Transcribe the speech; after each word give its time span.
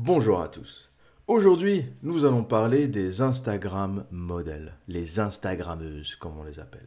Bonjour 0.00 0.40
à 0.40 0.46
tous. 0.46 0.92
Aujourd'hui, 1.26 1.84
nous 2.04 2.24
allons 2.24 2.44
parler 2.44 2.86
des 2.86 3.20
Instagram 3.20 4.04
modèles, 4.12 4.74
les 4.86 5.18
Instagrammeuses 5.18 6.14
comme 6.14 6.38
on 6.38 6.44
les 6.44 6.60
appelle. 6.60 6.86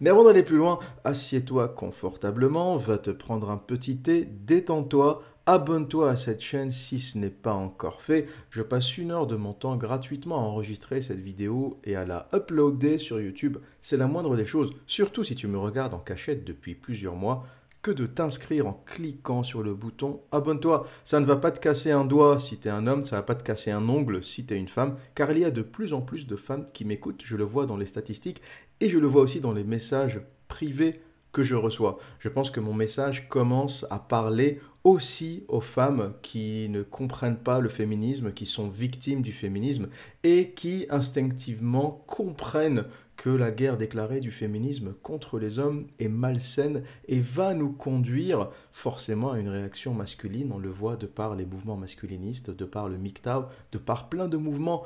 Mais 0.00 0.10
avant 0.10 0.22
d'aller 0.22 0.44
plus 0.44 0.58
loin, 0.58 0.78
assieds-toi 1.02 1.66
confortablement, 1.66 2.76
va 2.76 2.98
te 2.98 3.10
prendre 3.10 3.50
un 3.50 3.56
petit 3.56 3.96
thé, 3.96 4.24
détends-toi, 4.24 5.24
abonne-toi 5.46 6.10
à 6.10 6.16
cette 6.16 6.40
chaîne 6.40 6.70
si 6.70 7.00
ce 7.00 7.18
n'est 7.18 7.30
pas 7.30 7.52
encore 7.52 8.00
fait. 8.00 8.28
Je 8.50 8.62
passe 8.62 8.96
une 8.96 9.10
heure 9.10 9.26
de 9.26 9.34
mon 9.34 9.54
temps 9.54 9.76
gratuitement 9.76 10.36
à 10.36 10.42
enregistrer 10.42 11.02
cette 11.02 11.18
vidéo 11.18 11.80
et 11.82 11.96
à 11.96 12.04
la 12.04 12.28
uploader 12.32 12.98
sur 12.98 13.20
YouTube. 13.20 13.58
C'est 13.80 13.96
la 13.96 14.06
moindre 14.06 14.36
des 14.36 14.46
choses, 14.46 14.70
surtout 14.86 15.24
si 15.24 15.34
tu 15.34 15.48
me 15.48 15.58
regardes 15.58 15.94
en 15.94 15.98
cachette 15.98 16.44
depuis 16.44 16.76
plusieurs 16.76 17.16
mois 17.16 17.44
que 17.82 17.90
de 17.90 18.06
t'inscrire 18.06 18.68
en 18.68 18.82
cliquant 18.86 19.42
sur 19.42 19.62
le 19.62 19.74
bouton 19.74 20.20
abonne-toi. 20.30 20.86
Ça 21.04 21.18
ne 21.18 21.26
va 21.26 21.36
pas 21.36 21.50
te 21.50 21.58
casser 21.58 21.90
un 21.90 22.04
doigt 22.04 22.38
si 22.38 22.58
tu 22.58 22.68
un 22.68 22.86
homme, 22.86 23.04
ça 23.04 23.16
ne 23.16 23.20
va 23.20 23.24
pas 23.24 23.34
te 23.34 23.42
casser 23.42 23.72
un 23.72 23.88
ongle 23.88 24.22
si 24.22 24.46
tu 24.46 24.54
une 24.54 24.68
femme, 24.68 24.96
car 25.14 25.32
il 25.32 25.40
y 25.40 25.44
a 25.44 25.50
de 25.50 25.62
plus 25.62 25.92
en 25.92 26.00
plus 26.00 26.26
de 26.26 26.36
femmes 26.36 26.66
qui 26.72 26.84
m'écoutent, 26.84 27.22
je 27.24 27.36
le 27.36 27.44
vois 27.44 27.66
dans 27.66 27.76
les 27.76 27.86
statistiques 27.86 28.40
et 28.80 28.88
je 28.88 28.98
le 28.98 29.06
vois 29.08 29.22
aussi 29.22 29.40
dans 29.40 29.52
les 29.52 29.64
messages 29.64 30.20
privés 30.46 31.00
que 31.32 31.42
je 31.42 31.56
reçois. 31.56 31.98
Je 32.18 32.28
pense 32.28 32.50
que 32.50 32.60
mon 32.60 32.74
message 32.74 33.28
commence 33.28 33.86
à 33.90 33.98
parler 33.98 34.60
aussi 34.84 35.44
aux 35.48 35.60
femmes 35.60 36.14
qui 36.22 36.68
ne 36.68 36.82
comprennent 36.82 37.38
pas 37.38 37.60
le 37.60 37.68
féminisme, 37.68 38.32
qui 38.32 38.46
sont 38.46 38.68
victimes 38.68 39.22
du 39.22 39.32
féminisme 39.32 39.88
et 40.24 40.52
qui 40.52 40.86
instinctivement 40.90 42.04
comprennent 42.06 42.84
que 43.22 43.30
la 43.30 43.52
guerre 43.52 43.76
déclarée 43.76 44.18
du 44.18 44.32
féminisme 44.32 44.94
contre 45.00 45.38
les 45.38 45.60
hommes 45.60 45.86
est 46.00 46.08
malsaine 46.08 46.82
et 47.06 47.20
va 47.20 47.54
nous 47.54 47.70
conduire 47.70 48.50
forcément 48.72 49.30
à 49.30 49.38
une 49.38 49.48
réaction 49.48 49.94
masculine. 49.94 50.50
On 50.50 50.58
le 50.58 50.70
voit 50.70 50.96
de 50.96 51.06
par 51.06 51.36
les 51.36 51.46
mouvements 51.46 51.76
masculinistes, 51.76 52.50
de 52.50 52.64
par 52.64 52.88
le 52.88 52.98
MGTOW, 52.98 53.44
de 53.70 53.78
par 53.78 54.08
plein 54.08 54.26
de 54.26 54.36
mouvements 54.36 54.82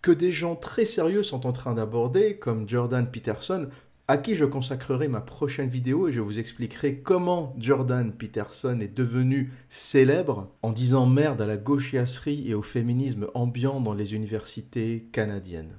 que 0.00 0.10
des 0.10 0.32
gens 0.32 0.56
très 0.56 0.86
sérieux 0.86 1.22
sont 1.22 1.46
en 1.46 1.52
train 1.52 1.74
d'aborder, 1.74 2.38
comme 2.38 2.66
Jordan 2.66 3.10
Peterson, 3.10 3.68
à 4.08 4.16
qui 4.16 4.36
je 4.36 4.46
consacrerai 4.46 5.08
ma 5.08 5.20
prochaine 5.20 5.68
vidéo 5.68 6.08
et 6.08 6.12
je 6.12 6.22
vous 6.22 6.38
expliquerai 6.38 7.00
comment 7.00 7.54
Jordan 7.58 8.10
Peterson 8.10 8.80
est 8.80 8.96
devenu 8.96 9.52
célèbre 9.68 10.50
en 10.62 10.72
disant 10.72 11.04
merde 11.04 11.42
à 11.42 11.46
la 11.46 11.58
gauchiasserie 11.58 12.48
et 12.48 12.54
au 12.54 12.62
féminisme 12.62 13.26
ambiant 13.34 13.82
dans 13.82 13.92
les 13.92 14.14
universités 14.14 15.10
canadiennes. 15.12 15.76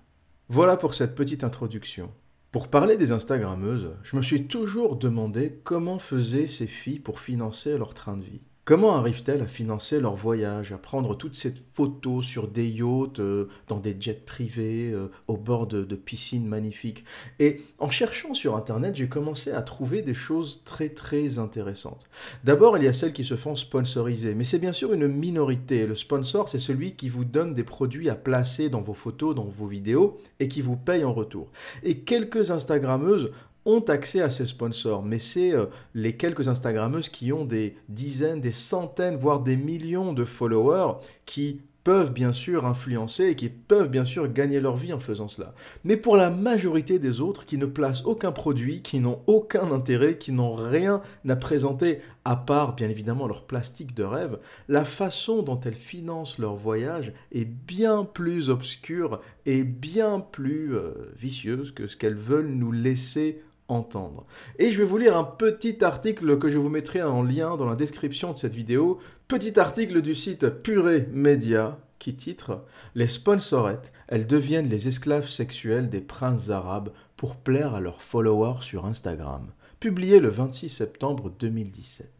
Voilà 0.49 0.77
pour 0.77 0.95
cette 0.95 1.13
petite 1.13 1.43
introduction. 1.43 2.09
Pour 2.51 2.69
parler 2.69 2.95
des 2.95 3.11
Instagrammeuses, 3.11 3.91
je 4.03 4.15
me 4.15 4.21
suis 4.21 4.47
toujours 4.47 4.95
demandé 4.95 5.59
comment 5.65 5.99
faisaient 5.99 6.47
ces 6.47 6.67
filles 6.67 7.01
pour 7.01 7.19
financer 7.19 7.77
leur 7.77 7.93
train 7.93 8.15
de 8.15 8.23
vie. 8.23 8.43
Comment 8.67 8.97
arrivent-elles 8.97 9.39
à 9.39 9.47
financer 9.47 10.01
leur 10.01 10.15
voyage, 10.15 10.73
à 10.73 10.77
prendre 10.77 11.15
toutes 11.15 11.35
ces 11.35 11.53
photos 11.71 12.25
sur 12.25 12.49
des 12.49 12.67
yachts, 12.67 13.21
euh, 13.21 13.47
dans 13.69 13.79
des 13.79 13.95
jets 13.97 14.21
privés, 14.25 14.91
euh, 14.91 15.09
au 15.29 15.37
bord 15.37 15.67
de, 15.67 15.85
de, 15.85 15.95
piscines 15.95 16.45
magnifiques? 16.45 17.05
Et 17.39 17.61
en 17.79 17.89
cherchant 17.89 18.33
sur 18.33 18.57
Internet, 18.57 18.93
j'ai 18.97 19.07
commencé 19.07 19.53
à 19.53 19.61
trouver 19.61 20.01
des 20.01 20.13
choses 20.13 20.63
très 20.65 20.89
très 20.89 21.39
intéressantes. 21.39 22.09
D'abord, 22.43 22.77
il 22.77 22.83
y 22.83 22.89
a 22.89 22.93
celles 22.93 23.13
qui 23.13 23.23
se 23.23 23.37
font 23.37 23.55
sponsoriser, 23.55 24.35
mais 24.35 24.43
c'est 24.43 24.59
bien 24.59 24.73
sûr 24.73 24.91
une 24.91 25.07
minorité. 25.07 25.87
Le 25.87 25.95
sponsor, 25.95 26.49
c'est 26.49 26.59
celui 26.59 26.91
qui 26.91 27.07
vous 27.07 27.23
donne 27.23 27.53
des 27.53 27.63
produits 27.63 28.09
à 28.09 28.15
placer 28.15 28.67
dans 28.67 28.81
vos 28.81 28.91
photos, 28.91 29.33
dans 29.33 29.45
vos 29.45 29.67
vidéos, 29.67 30.17
et 30.41 30.49
qui 30.49 30.61
vous 30.61 30.75
paye 30.75 31.05
en 31.05 31.13
retour. 31.13 31.47
Et 31.83 31.99
quelques 31.99 32.51
Instagrammeuses 32.51 33.31
ont 33.67 33.81
accès 33.81 34.21
à 34.21 34.29
ces 34.29 34.47
sponsors, 34.47 35.03
mais 35.03 35.19
c'est 35.19 35.53
euh, 35.53 35.65
les 35.93 36.13
quelques 36.13 36.47
Instagrammeuses 36.47 37.09
qui 37.09 37.31
ont 37.33 37.45
des 37.45 37.75
dizaines, 37.89 38.41
des 38.41 38.51
centaines, 38.51 39.17
voire 39.17 39.41
des 39.41 39.57
millions 39.57 40.13
de 40.13 40.23
followers 40.23 40.93
qui 41.25 41.59
peuvent 41.87 42.11
bien 42.11 42.33
sûr 42.33 42.65
influencer 42.65 43.27
et 43.27 43.35
qui 43.35 43.47
peuvent 43.47 43.87
bien 43.87 44.03
sûr 44.03 44.27
gagner 44.27 44.59
leur 44.59 44.75
vie 44.75 44.91
en 44.91 44.99
faisant 44.99 45.29
cela. 45.29 45.53
Mais 45.85 45.95
pour 45.95 46.17
la 46.17 46.29
majorité 46.29 46.99
des 46.99 47.21
autres 47.21 47.45
qui 47.45 47.57
ne 47.57 47.65
placent 47.65 48.03
aucun 48.03 48.33
produit, 48.33 48.81
qui 48.81 48.99
n'ont 48.99 49.21
aucun 49.25 49.71
intérêt, 49.71 50.17
qui 50.17 50.33
n'ont 50.33 50.53
rien 50.53 51.01
à 51.29 51.35
présenter 51.37 52.01
à 52.25 52.35
part 52.35 52.75
bien 52.75 52.89
évidemment 52.89 53.25
leur 53.25 53.43
plastique 53.43 53.95
de 53.95 54.03
rêve, 54.03 54.37
la 54.67 54.83
façon 54.83 55.43
dont 55.43 55.61
elles 55.61 55.75
financent 55.75 56.39
leur 56.39 56.55
voyage 56.55 57.13
est 57.31 57.45
bien 57.45 58.03
plus 58.03 58.49
obscure 58.49 59.21
et 59.45 59.63
bien 59.63 60.19
plus 60.19 60.75
euh, 60.75 60.91
vicieuse 61.17 61.71
que 61.71 61.87
ce 61.87 61.95
qu'elles 61.95 62.15
veulent 62.15 62.51
nous 62.51 62.73
laisser 62.73 63.41
entendre. 63.67 64.25
Et 64.59 64.71
je 64.71 64.77
vais 64.77 64.85
vous 64.85 64.97
lire 64.97 65.17
un 65.17 65.23
petit 65.23 65.83
article 65.83 66.37
que 66.37 66.47
je 66.47 66.57
vous 66.57 66.69
mettrai 66.69 67.01
en 67.01 67.23
lien 67.23 67.57
dans 67.57 67.65
la 67.65 67.75
description 67.75 68.33
de 68.33 68.37
cette 68.37 68.53
vidéo. 68.53 68.99
Petit 69.27 69.59
article 69.59 70.01
du 70.01 70.15
site 70.15 70.49
Purée 70.49 71.07
Média 71.11 71.79
qui 71.99 72.15
titre 72.15 72.63
Les 72.95 73.07
sponsorettes, 73.07 73.91
elles 74.07 74.27
deviennent 74.27 74.69
les 74.69 74.87
esclaves 74.87 75.27
sexuels 75.27 75.89
des 75.89 76.01
princes 76.01 76.49
arabes 76.49 76.91
pour 77.15 77.35
plaire 77.35 77.73
à 77.73 77.79
leurs 77.79 78.01
followers 78.01 78.61
sur 78.61 78.85
Instagram. 78.85 79.47
Publié 79.79 80.19
le 80.19 80.29
26 80.29 80.69
septembre 80.69 81.31
2017. 81.39 82.16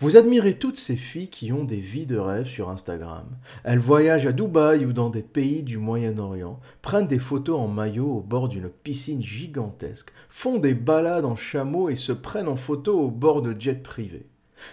Vous 0.00 0.16
admirez 0.16 0.54
toutes 0.54 0.76
ces 0.76 0.96
filles 0.96 1.28
qui 1.28 1.52
ont 1.52 1.64
des 1.64 1.80
vies 1.80 2.06
de 2.06 2.18
rêve 2.18 2.46
sur 2.46 2.70
Instagram. 2.70 3.26
Elles 3.64 3.78
voyagent 3.78 4.26
à 4.26 4.32
Dubaï 4.32 4.84
ou 4.84 4.92
dans 4.92 5.10
des 5.10 5.22
pays 5.22 5.62
du 5.62 5.78
Moyen-Orient, 5.78 6.60
prennent 6.82 7.06
des 7.06 7.18
photos 7.18 7.58
en 7.58 7.68
maillot 7.68 8.10
au 8.10 8.20
bord 8.20 8.48
d'une 8.48 8.68
piscine 8.68 9.22
gigantesque, 9.22 10.12
font 10.28 10.58
des 10.58 10.74
balades 10.74 11.24
en 11.24 11.36
chameau 11.36 11.88
et 11.88 11.96
se 11.96 12.12
prennent 12.12 12.48
en 12.48 12.56
photo 12.56 12.98
au 13.00 13.10
bord 13.10 13.42
de 13.42 13.54
jets 13.58 13.74
privés. 13.74 14.26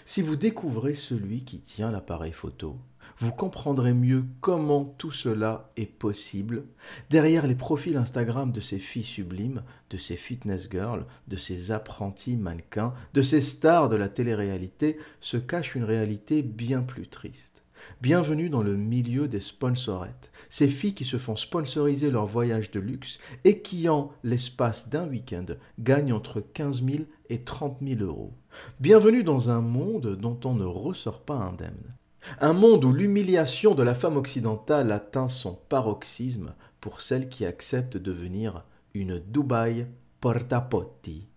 Si 0.05 0.21
vous 0.21 0.35
découvrez 0.35 0.93
celui 0.93 1.43
qui 1.43 1.61
tient 1.61 1.91
l'appareil 1.91 2.31
photo, 2.31 2.77
vous 3.17 3.31
comprendrez 3.31 3.93
mieux 3.93 4.25
comment 4.41 4.85
tout 4.97 5.11
cela 5.11 5.71
est 5.77 5.85
possible 5.85 6.65
derrière 7.09 7.47
les 7.47 7.55
profils 7.55 7.95
Instagram 7.95 8.51
de 8.51 8.59
ces 8.59 8.79
filles 8.79 9.03
sublimes, 9.03 9.63
de 9.89 9.97
ces 9.97 10.17
fitness 10.17 10.67
girls, 10.69 11.05
de 11.27 11.37
ces 11.37 11.71
apprentis 11.71 12.37
mannequins, 12.37 12.93
de 13.13 13.21
ces 13.21 13.41
stars 13.41 13.89
de 13.89 13.95
la 13.95 14.09
télé-réalité 14.09 14.97
se 15.21 15.37
cache 15.37 15.75
une 15.75 15.83
réalité 15.83 16.43
bien 16.43 16.81
plus 16.81 17.07
triste. 17.07 17.55
Bienvenue 18.01 18.49
dans 18.49 18.63
le 18.63 18.77
milieu 18.77 19.27
des 19.27 19.39
sponsorettes, 19.39 20.31
ces 20.49 20.67
filles 20.67 20.93
qui 20.93 21.05
se 21.05 21.17
font 21.17 21.35
sponsoriser 21.35 22.09
leur 22.09 22.25
voyage 22.25 22.71
de 22.71 22.79
luxe 22.79 23.19
et 23.43 23.61
qui, 23.61 23.87
en 23.89 24.11
l'espace 24.23 24.89
d'un 24.89 25.07
week-end, 25.07 25.45
gagnent 25.79 26.13
entre 26.13 26.41
15 26.41 26.83
000 26.83 27.03
et 27.29 27.43
30 27.43 27.77
000 27.85 28.01
euros. 28.01 28.33
Bienvenue 28.79 29.23
dans 29.23 29.49
un 29.49 29.61
monde 29.61 30.15
dont 30.15 30.39
on 30.45 30.55
ne 30.55 30.65
ressort 30.65 31.21
pas 31.21 31.35
indemne. 31.35 31.95
Un 32.41 32.53
monde 32.53 32.85
où 32.85 32.91
l'humiliation 32.91 33.75
de 33.75 33.83
la 33.83 33.95
femme 33.95 34.17
occidentale 34.17 34.91
atteint 34.91 35.27
son 35.27 35.57
paroxysme 35.69 36.53
pour 36.81 37.01
celle 37.01 37.29
qui 37.29 37.45
accepte 37.45 37.97
de 37.97 38.11
devenir 38.11 38.63
une 38.93 39.19
Dubaï 39.19 39.87
portapotti, 40.21 41.27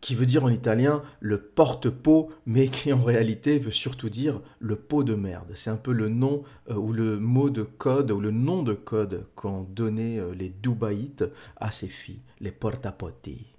qui 0.00 0.14
veut 0.14 0.26
dire 0.26 0.44
en 0.44 0.48
italien 0.48 1.02
le 1.20 1.40
porte-pot, 1.40 2.30
mais 2.46 2.68
qui 2.68 2.92
en 2.92 3.02
réalité 3.02 3.58
veut 3.58 3.70
surtout 3.70 4.08
dire 4.08 4.40
le 4.58 4.76
pot 4.76 5.04
de 5.04 5.14
merde. 5.14 5.52
C'est 5.54 5.70
un 5.70 5.76
peu 5.76 5.92
le 5.92 6.08
nom 6.08 6.42
euh, 6.70 6.74
ou 6.74 6.92
le 6.92 7.18
mot 7.18 7.50
de 7.50 7.62
code 7.62 8.10
ou 8.10 8.20
le 8.20 8.30
nom 8.30 8.62
de 8.62 8.74
code 8.74 9.26
qu'ont 9.36 9.62
donné 9.62 10.18
euh, 10.18 10.34
les 10.34 10.48
Dubaïtes 10.48 11.24
à 11.56 11.70
ces 11.70 11.88
filles, 11.88 12.22
les 12.40 12.52
portapotti. 12.52 13.51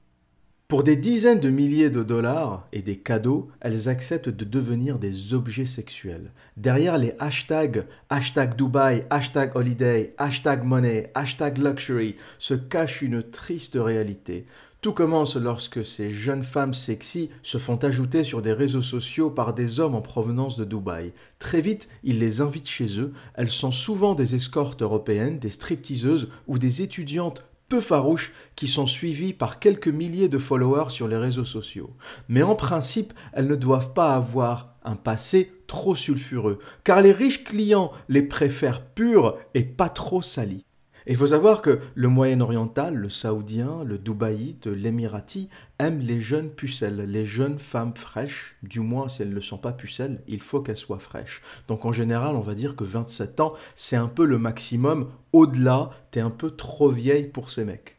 Pour 0.73 0.83
des 0.83 0.95
dizaines 0.95 1.39
de 1.39 1.51
milliers 1.51 1.91
de 1.91 2.01
dollars 2.01 2.67
et 2.73 2.81
des 2.81 2.97
cadeaux, 2.97 3.47
elles 3.61 3.89
acceptent 3.89 4.29
de 4.29 4.43
devenir 4.43 4.97
des 4.97 5.35
objets 5.35 5.65
sexuels. 5.67 6.31
Derrière 6.57 6.97
les 6.97 7.13
hashtags 7.19 7.85
hashtag 8.09 8.55
Dubaï, 8.55 9.05
hashtag 9.11 9.55
holiday, 9.55 10.15
hashtag 10.17 10.63
money, 10.63 11.11
hashtag 11.13 11.59
luxury 11.59 12.15
se 12.39 12.55
cache 12.55 13.03
une 13.03 13.21
triste 13.21 13.77
réalité. 13.79 14.47
Tout 14.81 14.93
commence 14.93 15.35
lorsque 15.35 15.85
ces 15.85 16.09
jeunes 16.09 16.41
femmes 16.41 16.73
sexy 16.73 17.29
se 17.43 17.59
font 17.59 17.77
ajouter 17.77 18.23
sur 18.23 18.41
des 18.41 18.53
réseaux 18.53 18.81
sociaux 18.81 19.29
par 19.29 19.53
des 19.53 19.79
hommes 19.79 19.93
en 19.93 20.01
provenance 20.01 20.57
de 20.57 20.65
Dubaï. 20.65 21.13
Très 21.37 21.61
vite, 21.61 21.87
ils 22.03 22.17
les 22.17 22.41
invitent 22.41 22.67
chez 22.67 22.99
eux. 22.99 23.13
Elles 23.35 23.51
sont 23.51 23.71
souvent 23.71 24.15
des 24.15 24.33
escortes 24.33 24.81
européennes, 24.81 25.37
des 25.37 25.51
stripteaseuses 25.51 26.29
ou 26.47 26.57
des 26.57 26.81
étudiantes 26.81 27.43
farouches 27.81 28.31
qui 28.55 28.67
sont 28.67 28.85
suivies 28.85 29.33
par 29.33 29.59
quelques 29.59 29.87
milliers 29.87 30.29
de 30.29 30.37
followers 30.37 30.89
sur 30.89 31.07
les 31.07 31.17
réseaux 31.17 31.45
sociaux. 31.45 31.95
Mais 32.27 32.43
en 32.43 32.55
principe, 32.55 33.13
elles 33.33 33.47
ne 33.47 33.55
doivent 33.55 33.93
pas 33.93 34.15
avoir 34.15 34.75
un 34.83 34.95
passé 34.95 35.51
trop 35.67 35.95
sulfureux, 35.95 36.59
car 36.83 37.01
les 37.01 37.11
riches 37.11 37.43
clients 37.43 37.91
les 38.09 38.23
préfèrent 38.23 38.85
purs 38.85 39.37
et 39.53 39.63
pas 39.63 39.89
trop 39.89 40.21
salis. 40.21 40.65
Il 41.05 41.17
faut 41.17 41.27
savoir 41.27 41.61
que 41.61 41.79
le 41.95 42.07
Moyen-Oriental, 42.07 42.95
le 42.95 43.09
Saoudien, 43.09 43.83
le 43.83 43.97
Dubaïte, 43.97 44.67
l'Émirati 44.67 45.49
aiment 45.77 45.99
les 45.99 46.21
jeunes 46.21 46.49
pucelles, 46.49 47.05
les 47.05 47.25
jeunes 47.25 47.59
femmes 47.59 47.95
fraîches. 47.95 48.55
Du 48.63 48.79
moins, 48.79 49.09
si 49.09 49.21
elles 49.21 49.33
ne 49.33 49.41
sont 49.41 49.57
pas 49.57 49.73
pucelles, 49.73 50.21
il 50.27 50.41
faut 50.41 50.61
qu'elles 50.61 50.77
soient 50.77 50.99
fraîches. 50.99 51.41
Donc 51.67 51.83
en 51.83 51.91
général, 51.91 52.35
on 52.35 52.41
va 52.41 52.55
dire 52.55 52.77
que 52.77 52.85
27 52.85 53.41
ans, 53.41 53.53
c'est 53.75 53.97
un 53.97 54.07
peu 54.07 54.25
le 54.25 54.37
maximum. 54.37 55.09
Au-delà, 55.33 55.89
t'es 56.11 56.21
un 56.21 56.29
peu 56.29 56.51
trop 56.51 56.89
vieille 56.89 57.27
pour 57.27 57.51
ces 57.51 57.65
mecs. 57.65 57.97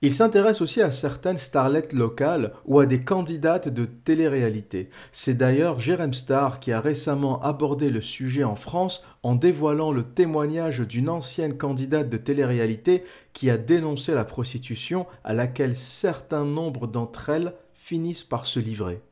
Il 0.00 0.14
s'intéresse 0.14 0.60
aussi 0.60 0.80
à 0.80 0.92
certaines 0.92 1.38
starlettes 1.38 1.92
locales 1.92 2.52
ou 2.66 2.78
à 2.78 2.86
des 2.86 3.02
candidates 3.02 3.68
de 3.68 3.84
télé-réalité. 3.84 4.90
C'est 5.10 5.34
d'ailleurs 5.34 5.80
Jérém 5.80 6.14
Star 6.14 6.60
qui 6.60 6.70
a 6.70 6.80
récemment 6.80 7.42
abordé 7.42 7.90
le 7.90 8.00
sujet 8.00 8.44
en 8.44 8.54
France 8.54 9.04
en 9.24 9.34
dévoilant 9.34 9.90
le 9.90 10.04
témoignage 10.04 10.78
d'une 10.80 11.08
ancienne 11.08 11.56
candidate 11.56 12.08
de 12.08 12.16
télé-réalité 12.16 13.02
qui 13.32 13.50
a 13.50 13.58
dénoncé 13.58 14.14
la 14.14 14.24
prostitution 14.24 15.06
à 15.24 15.34
laquelle 15.34 15.74
certains 15.74 16.44
nombres 16.44 16.86
d'entre 16.86 17.30
elles 17.30 17.54
finissent 17.74 18.22
par 18.22 18.46
se 18.46 18.60
livrer. 18.60 19.02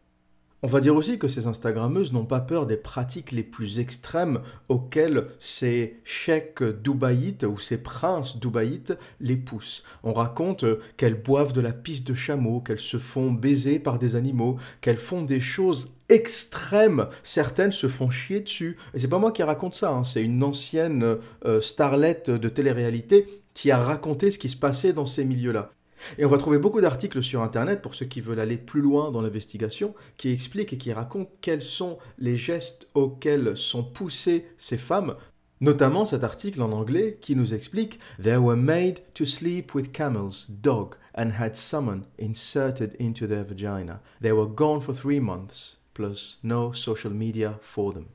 On 0.63 0.69
va 0.69 0.81
dire 0.81 0.97
aussi 0.97 1.19
que 1.19 1.29
ces 1.29 1.47
Instagrammeuses 1.47 2.15
n'ont 2.15 2.25
pas 2.25 2.41
peur 2.41 2.67
des 2.67 2.79
pratiques 2.79 3.31
les 3.31 3.43
plus 3.43 3.79
extrêmes 3.79 4.41
auxquelles 4.71 5.27
ces 5.39 6.01
chèques 6.03 6.63
dubaïtes 6.63 7.45
ou 7.45 7.59
ces 7.59 7.77
princes 7.77 8.39
dubaïtes 8.39 8.95
les 9.21 9.37
poussent. 9.37 9.85
On 10.03 10.15
raconte 10.15 10.65
qu'elles 10.97 11.21
boivent 11.21 11.53
de 11.53 11.61
la 11.61 11.75
piste 11.75 12.07
de 12.07 12.15
chameau, 12.15 12.61
qu'elles 12.61 12.79
se 12.79 12.97
font 12.97 13.31
baiser 13.31 13.79
par 13.79 13.99
des 13.99 14.17
animaux, 14.17 14.57
qu'elles 14.81 14.97
font 14.97 15.21
des 15.21 15.41
choses 15.41 15.91
extrêmes. 16.09 17.09
Certaines 17.23 17.71
se 17.71 17.89
font 17.89 18.09
chier 18.09 18.41
dessus. 18.41 18.79
Et 18.95 18.99
c'est 18.99 19.09
pas 19.09 19.19
moi 19.19 19.33
qui 19.33 19.43
raconte 19.43 19.75
ça, 19.75 19.91
hein. 19.91 20.05
c'est 20.05 20.23
une 20.23 20.43
ancienne 20.43 21.19
euh, 21.45 21.61
starlette 21.61 22.31
de 22.31 22.49
télé-réalité 22.49 23.43
qui 23.53 23.71
a 23.71 23.79
raconté 23.79 24.31
ce 24.31 24.39
qui 24.39 24.49
se 24.49 24.57
passait 24.57 24.95
dans 24.95 25.07
ces 25.07 25.27
milieux-là. 25.27 25.73
Et 26.19 26.25
on 26.25 26.29
va 26.29 26.39
trouver 26.39 26.59
beaucoup 26.59 26.81
d'articles 26.81 27.23
sur 27.23 27.43
Internet, 27.43 27.83
pour 27.83 27.95
ceux 27.95 28.07
qui 28.07 28.21
veulent 28.21 28.41
aller 28.41 28.57
plus 28.57 28.81
loin 28.81 29.11
dans 29.11 29.23
l'investigation, 29.23 29.95
qui 30.17 30.31
expliquent 30.31 30.73
et 30.73 30.79
qui 30.79 30.93
racontent 30.93 31.33
quels 31.41 31.63
sont 31.63 31.99
les 32.19 32.37
gestes 32.37 32.89
auxquels 32.95 33.57
sont 33.57 33.85
poussées 33.85 34.47
ces 34.59 34.79
femmes, 34.79 35.17
notamment 35.61 36.05
cet 36.05 36.25
article 36.25 36.63
en 36.63 36.73
anglais 36.73 37.19
qui 37.21 37.37
nous 37.37 37.55
explique 37.55 37.99
They 38.23 38.37
were 38.37 38.57
made 38.57 39.01
to 39.15 39.25
sleep 39.25 39.75
with 39.75 39.93
camels, 39.93 40.47
dog, 40.49 40.95
and 41.15 41.31
had 41.39 41.55
someone 41.55 42.05
inserted 42.19 42.95
into 43.01 43.27
their 43.27 43.45
vagina. 43.45 44.01
They 44.21 44.33
were 44.33 44.49
gone 44.49 44.81
for 44.81 44.95
three 44.95 45.21
months, 45.21 45.79
plus 45.95 46.39
no 46.43 46.73
social 46.73 47.13
media 47.13 47.59
for 47.63 47.93
them. 47.95 48.07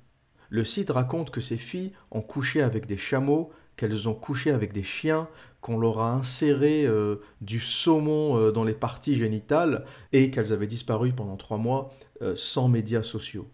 Le 0.50 0.66
site 0.66 0.92
raconte 0.92 1.32
que 1.32 1.40
ces 1.40 1.58
filles 1.58 1.94
ont 2.12 2.22
couché 2.22 2.62
avec 2.62 2.86
des 2.86 2.98
chameaux, 2.98 3.52
qu'elles 3.82 4.08
ont 4.08 4.14
couché 4.14 4.52
avec 4.52 4.74
des 4.74 4.84
chiens, 4.84 5.28
qu'on 5.60 5.80
leur 5.80 6.02
a 6.02 6.12
inséré 6.12 6.86
euh, 6.86 7.16
du 7.42 7.60
saumon 7.60 8.38
euh, 8.38 8.52
dans 8.52 8.64
les 8.64 8.76
parties 8.76 9.16
génitales 9.16 9.86
et 10.14 10.30
qu'elles 10.30 10.54
avaient 10.54 10.68
disparu 10.68 11.14
pendant 11.14 11.36
trois 11.36 11.58
mois 11.58 11.90
euh, 12.22 12.36
sans 12.36 12.70
médias 12.70 13.02
sociaux. 13.02 13.48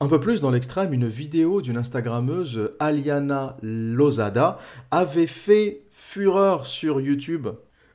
Un 0.00 0.08
peu 0.08 0.18
plus 0.18 0.40
dans 0.40 0.50
l'extrême, 0.50 0.94
une 0.94 1.06
vidéo 1.06 1.60
d'une 1.60 1.76
Instagrammeuse, 1.76 2.72
Aliana 2.80 3.58
Lozada, 3.60 4.56
avait 4.90 5.26
fait 5.26 5.82
fureur 5.90 6.66
sur 6.66 7.02
YouTube 7.02 7.48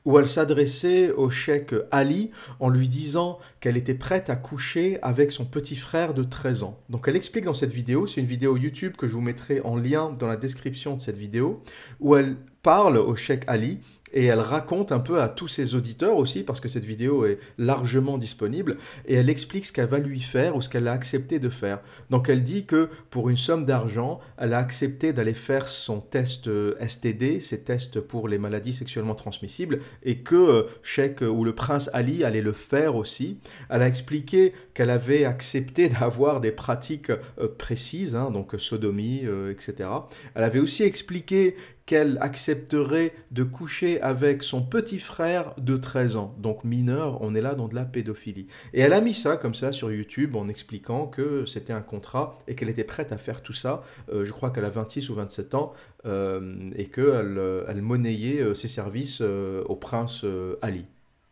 où 0.08 0.18
elle 0.18 0.26
s'adressait 0.26 1.10
au 1.12 1.28
cheikh 1.28 1.74
Ali 1.90 2.30
en 2.60 2.70
lui 2.70 2.88
disant 2.88 3.38
qu'elle 3.60 3.76
était 3.76 3.92
prête 3.92 4.30
à 4.30 4.36
coucher 4.36 4.98
avec 5.02 5.32
son 5.32 5.44
petit 5.44 5.76
frère 5.76 6.14
de 6.14 6.22
13 6.22 6.62
ans. 6.62 6.80
Donc 6.88 7.04
elle 7.08 7.16
explique 7.16 7.44
dans 7.44 7.52
cette 7.52 7.72
vidéo, 7.72 8.06
c'est 8.06 8.22
une 8.22 8.26
vidéo 8.26 8.56
YouTube 8.56 8.94
que 8.96 9.06
je 9.06 9.12
vous 9.12 9.20
mettrai 9.20 9.60
en 9.60 9.76
lien 9.76 10.08
dans 10.18 10.26
la 10.26 10.36
description 10.36 10.96
de 10.96 11.02
cette 11.02 11.18
vidéo, 11.18 11.62
où 12.00 12.16
elle 12.16 12.36
parle 12.62 12.96
au 12.96 13.16
cheikh 13.16 13.44
Ali 13.46 13.78
et 14.12 14.24
elle 14.24 14.40
raconte 14.40 14.92
un 14.92 15.00
peu 15.00 15.20
à 15.20 15.28
tous 15.28 15.48
ses 15.48 15.74
auditeurs 15.74 16.16
aussi, 16.16 16.42
parce 16.42 16.60
que 16.60 16.68
cette 16.68 16.84
vidéo 16.84 17.24
est 17.24 17.38
largement 17.58 18.18
disponible, 18.18 18.76
et 19.06 19.14
elle 19.14 19.30
explique 19.30 19.66
ce 19.66 19.72
qu'elle 19.72 19.88
va 19.88 19.98
lui 19.98 20.20
faire 20.20 20.56
ou 20.56 20.62
ce 20.62 20.68
qu'elle 20.68 20.88
a 20.88 20.92
accepté 20.92 21.38
de 21.38 21.48
faire. 21.48 21.80
Donc 22.10 22.28
elle 22.28 22.42
dit 22.42 22.64
que 22.64 22.88
pour 23.10 23.28
une 23.28 23.36
somme 23.36 23.64
d'argent, 23.64 24.20
elle 24.38 24.54
a 24.54 24.58
accepté 24.58 25.12
d'aller 25.12 25.34
faire 25.34 25.68
son 25.68 26.00
test 26.00 26.48
euh, 26.48 26.74
STD, 26.86 27.40
ses 27.40 27.62
tests 27.62 28.00
pour 28.00 28.28
les 28.28 28.38
maladies 28.38 28.72
sexuellement 28.72 29.14
transmissibles, 29.14 29.80
et 30.02 30.18
que 30.18 30.36
euh, 30.36 30.62
Sheikh 30.82 31.20
ou 31.20 31.44
le 31.44 31.54
prince 31.54 31.90
Ali 31.92 32.24
allait 32.24 32.42
le 32.42 32.52
faire 32.52 32.96
aussi. 32.96 33.38
Elle 33.68 33.82
a 33.82 33.88
expliqué 33.88 34.52
qu'elle 34.74 34.90
avait 34.90 35.24
accepté 35.24 35.88
d'avoir 36.00 36.40
des 36.40 36.52
pratiques 36.52 37.10
euh, 37.10 37.48
précises, 37.56 38.16
hein, 38.16 38.30
donc 38.30 38.54
sodomie, 38.58 39.24
etc. 39.50 39.88
Elle 40.34 40.44
avait 40.44 40.58
aussi 40.58 40.82
expliqué 40.82 41.56
qu'elle 41.88 42.18
accepterait 42.20 43.14
de 43.30 43.44
coucher 43.44 43.98
avec 44.02 44.42
son 44.42 44.60
petit 44.60 44.98
frère 44.98 45.54
de 45.56 45.78
13 45.78 46.16
ans. 46.16 46.34
Donc 46.38 46.62
mineur, 46.62 47.22
on 47.22 47.34
est 47.34 47.40
là 47.40 47.54
dans 47.54 47.66
de 47.66 47.74
la 47.74 47.86
pédophilie. 47.86 48.46
Et 48.74 48.80
elle 48.80 48.92
a 48.92 49.00
mis 49.00 49.14
ça 49.14 49.38
comme 49.38 49.54
ça 49.54 49.72
sur 49.72 49.90
YouTube 49.90 50.36
en 50.36 50.48
expliquant 50.48 51.06
que 51.06 51.46
c'était 51.46 51.72
un 51.72 51.80
contrat 51.80 52.38
et 52.46 52.54
qu'elle 52.54 52.68
était 52.68 52.84
prête 52.84 53.10
à 53.10 53.16
faire 53.16 53.40
tout 53.40 53.54
ça. 53.54 53.82
Euh, 54.12 54.26
je 54.26 54.32
crois 54.32 54.50
qu'elle 54.50 54.66
a 54.66 54.70
26 54.70 55.08
ou 55.08 55.14
27 55.14 55.54
ans 55.54 55.72
euh, 56.04 56.70
et 56.76 56.88
qu'elle 56.88 57.40
elle 57.66 57.80
monnayait 57.80 58.42
euh, 58.42 58.54
ses 58.54 58.68
services 58.68 59.22
au 59.22 59.76
prince 59.76 60.26
Ali. 60.60 60.84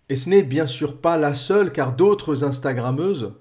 Et 0.09 0.17
ce 0.17 0.31
n'est 0.31 0.43
bien 0.43 0.67
sûr 0.67 1.03
pas 1.03 1.19
la 1.19 1.35
seule 1.35 1.71
car 1.71 1.95
d'autres 1.95 2.45
Instagrammeuses 2.45 3.35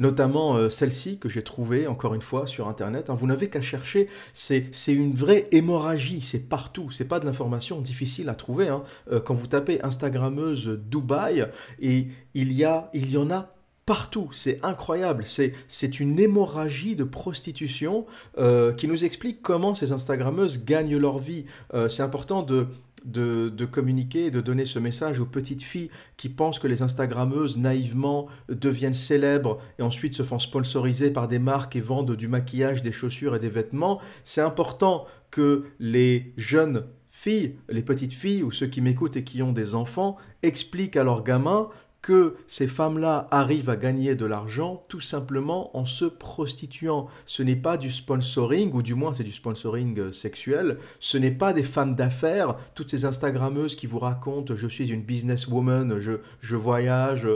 notamment 0.00 0.56
euh, 0.56 0.68
celle-ci 0.68 1.18
que 1.18 1.28
j'ai 1.28 1.42
trouvée 1.42 1.86
encore 1.86 2.14
une 2.14 2.22
fois 2.22 2.46
sur 2.48 2.66
internet. 2.66 3.10
Hein. 3.10 3.14
vous 3.14 3.28
n'avez 3.28 3.48
qu'à 3.48 3.60
chercher, 3.60 4.08
c'est 4.32 4.72
une 4.88 5.14
vraie 5.14 5.46
hémorragie, 5.52 6.22
c'est 6.22 6.48
partout, 6.48 6.90
c'est 6.90 7.04
pas 7.04 7.20
de 7.20 7.26
l'information 7.26 7.80
difficile 7.80 8.28
à 8.28 8.34
trouver. 8.34 8.68
Hein. 8.68 8.82
Euh, 9.12 9.20
quand 9.20 9.34
vous 9.34 9.46
tapez 9.46 9.80
Instagrammeuse 9.84 10.80
Dubaï, 10.88 11.46
et 11.80 12.08
il 12.34 12.52
y, 12.52 12.64
a, 12.64 12.90
il 12.94 13.12
y 13.12 13.18
en 13.18 13.30
a 13.30 13.54
partout, 13.84 14.30
c'est 14.32 14.58
incroyable, 14.64 15.24
c'est 15.26 16.00
une 16.00 16.18
hémorragie 16.18 16.96
de 16.96 17.04
prostitution 17.04 18.06
euh, 18.38 18.72
qui 18.72 18.88
nous 18.88 19.04
explique 19.04 19.42
comment 19.42 19.74
ces 19.74 19.92
Instagrammeuses 19.92 20.64
gagnent 20.64 20.96
leur 20.96 21.18
vie. 21.18 21.44
c'est 21.88 22.02
important 22.02 22.42
de, 22.42 22.68
de, 23.04 23.64
communiquer 23.64 24.26
et 24.26 24.30
de 24.30 24.40
donner 24.40 24.64
ce 24.64 24.78
message 24.78 25.20
aux 25.20 25.26
petites 25.26 25.62
filles 25.62 25.90
qui 26.16 26.28
pensent 26.28 26.58
que 26.58 26.66
les 26.66 26.82
Instagrammeuses 26.82 27.58
naïvement 27.58 28.26
deviennent 28.48 28.94
célèbres 28.94 29.58
et 29.78 29.82
ensuite 29.82 30.14
se 30.14 30.22
font 30.22 30.38
sponsoriser 30.38 31.10
par 31.10 31.28
des 31.28 31.38
marques 31.38 31.76
et 31.76 31.80
vendent 31.80 32.16
du 32.16 32.28
maquillage, 32.28 32.82
des 32.82 32.92
chaussures 32.92 33.36
et 33.36 33.40
des 33.40 33.48
vêtements. 33.48 34.00
C'est 34.24 34.40
important 34.40 35.06
que 35.30 35.64
les 35.78 36.32
jeunes 36.36 36.84
filles, 37.10 37.56
les 37.68 37.82
petites 37.82 38.12
filles 38.12 38.42
ou 38.42 38.50
ceux 38.50 38.66
qui 38.66 38.80
m'écoutent 38.80 39.16
et 39.16 39.24
qui 39.24 39.42
ont 39.42 39.52
des 39.52 39.74
enfants 39.74 40.16
expliquent 40.42 40.96
à 40.96 41.04
leurs 41.04 41.22
gamins 41.22 41.68
que 42.02 42.36
ces 42.46 42.66
femmes-là 42.66 43.28
arrivent 43.30 43.70
à 43.70 43.76
gagner 43.76 44.14
de 44.14 44.24
l'argent 44.24 44.84
tout 44.88 45.00
simplement 45.00 45.76
en 45.76 45.84
se 45.84 46.04
prostituant. 46.04 47.08
Ce 47.26 47.42
n'est 47.42 47.56
pas 47.56 47.76
du 47.76 47.90
sponsoring, 47.90 48.72
ou 48.72 48.82
du 48.82 48.94
moins 48.94 49.12
c'est 49.12 49.24
du 49.24 49.32
sponsoring 49.32 49.98
euh, 49.98 50.12
sexuel, 50.12 50.78
ce 50.98 51.18
n'est 51.18 51.30
pas 51.30 51.52
des 51.52 51.62
femmes 51.62 51.94
d'affaires, 51.94 52.56
toutes 52.74 52.90
ces 52.90 53.04
Instagrammeuses 53.04 53.76
qui 53.76 53.86
vous 53.86 53.98
racontent 53.98 54.54
je 54.56 54.68
suis 54.68 54.90
une 54.90 55.02
businesswoman, 55.02 55.98
je, 55.98 56.12
je 56.40 56.56
voyage, 56.56 57.26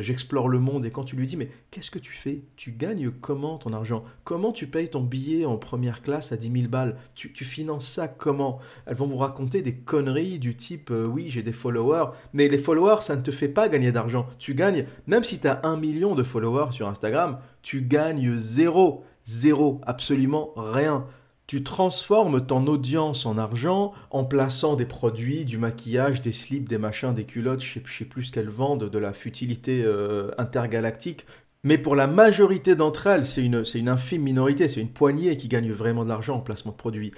j'explore 0.00 0.48
le 0.48 0.58
monde, 0.58 0.86
et 0.86 0.90
quand 0.90 1.04
tu 1.04 1.16
lui 1.16 1.26
dis 1.26 1.36
mais 1.36 1.50
qu'est-ce 1.70 1.90
que 1.90 1.98
tu 1.98 2.12
fais? 2.12 2.42
Tu 2.56 2.72
gagnes 2.72 3.10
comment 3.10 3.58
ton 3.58 3.72
argent? 3.72 4.04
Comment 4.24 4.52
tu 4.52 4.66
payes 4.66 4.88
ton 4.88 5.02
billet 5.02 5.44
en 5.44 5.56
première 5.56 6.02
classe 6.02 6.32
à 6.32 6.36
10 6.36 6.52
000 6.52 6.68
balles? 6.68 6.96
Tu, 7.14 7.32
tu, 7.32 7.44
finances 7.44 7.88
ça 7.88 8.08
comment? 8.08 8.58
Elles 8.86 8.96
vont 8.96 9.06
vous 9.06 9.18
raconter 9.18 9.62
des 9.62 9.74
conneries 9.74 10.38
du 10.38 10.56
type 10.56 10.90
euh, 10.90 11.06
oui 11.06 11.26
j'ai 11.30 11.42
des 11.42 11.52
followers, 11.52 12.12
mais 12.32 12.48
les 12.48 12.58
followers 12.58 13.00
ça 13.00 13.16
ne 13.16 13.22
te 13.22 13.30
fait 13.30 13.48
pas 13.48 13.68
gagner 13.68 13.92
d'argent 13.92 14.26
tu 14.38 14.54
gagnes, 14.54 14.86
même 15.06 15.24
si 15.24 15.38
tu 15.38 15.48
as 15.48 15.60
un 15.64 15.76
million 15.76 16.14
de 16.14 16.22
followers 16.22 16.72
sur 16.72 16.88
Instagram, 16.88 17.38
tu 17.62 17.82
gagnes 17.82 18.36
zéro. 18.36 19.04
Zéro, 19.24 19.80
absolument 19.86 20.52
rien. 20.56 21.06
Tu 21.52 21.62
transformes 21.62 22.46
ton 22.46 22.66
audience 22.66 23.26
en 23.26 23.36
argent 23.36 23.92
en 24.10 24.24
plaçant 24.24 24.74
des 24.74 24.86
produits, 24.86 25.44
du 25.44 25.58
maquillage, 25.58 26.22
des 26.22 26.32
slips, 26.32 26.66
des 26.66 26.78
machins, 26.78 27.12
des 27.12 27.24
culottes, 27.24 27.62
je 27.62 27.74
sais, 27.74 27.82
sais 27.86 28.06
plus 28.06 28.22
ce 28.22 28.32
qu'elles 28.32 28.48
vendent, 28.48 28.88
de 28.88 28.98
la 28.98 29.12
futilité 29.12 29.82
euh, 29.84 30.30
intergalactique. 30.38 31.26
Mais 31.62 31.76
pour 31.76 31.94
la 31.94 32.06
majorité 32.06 32.74
d'entre 32.74 33.06
elles, 33.06 33.26
c'est 33.26 33.44
une, 33.44 33.88
infime 33.90 34.22
minorité, 34.22 34.66
c'est 34.66 34.80
une 34.80 34.88
poignée 34.88 35.36
qui 35.36 35.48
gagne 35.48 35.70
vraiment 35.72 36.04
de 36.04 36.08
l'argent 36.08 36.36
en 36.36 36.40
placement 36.40 36.72
de 36.72 36.78
produits. 36.78 37.12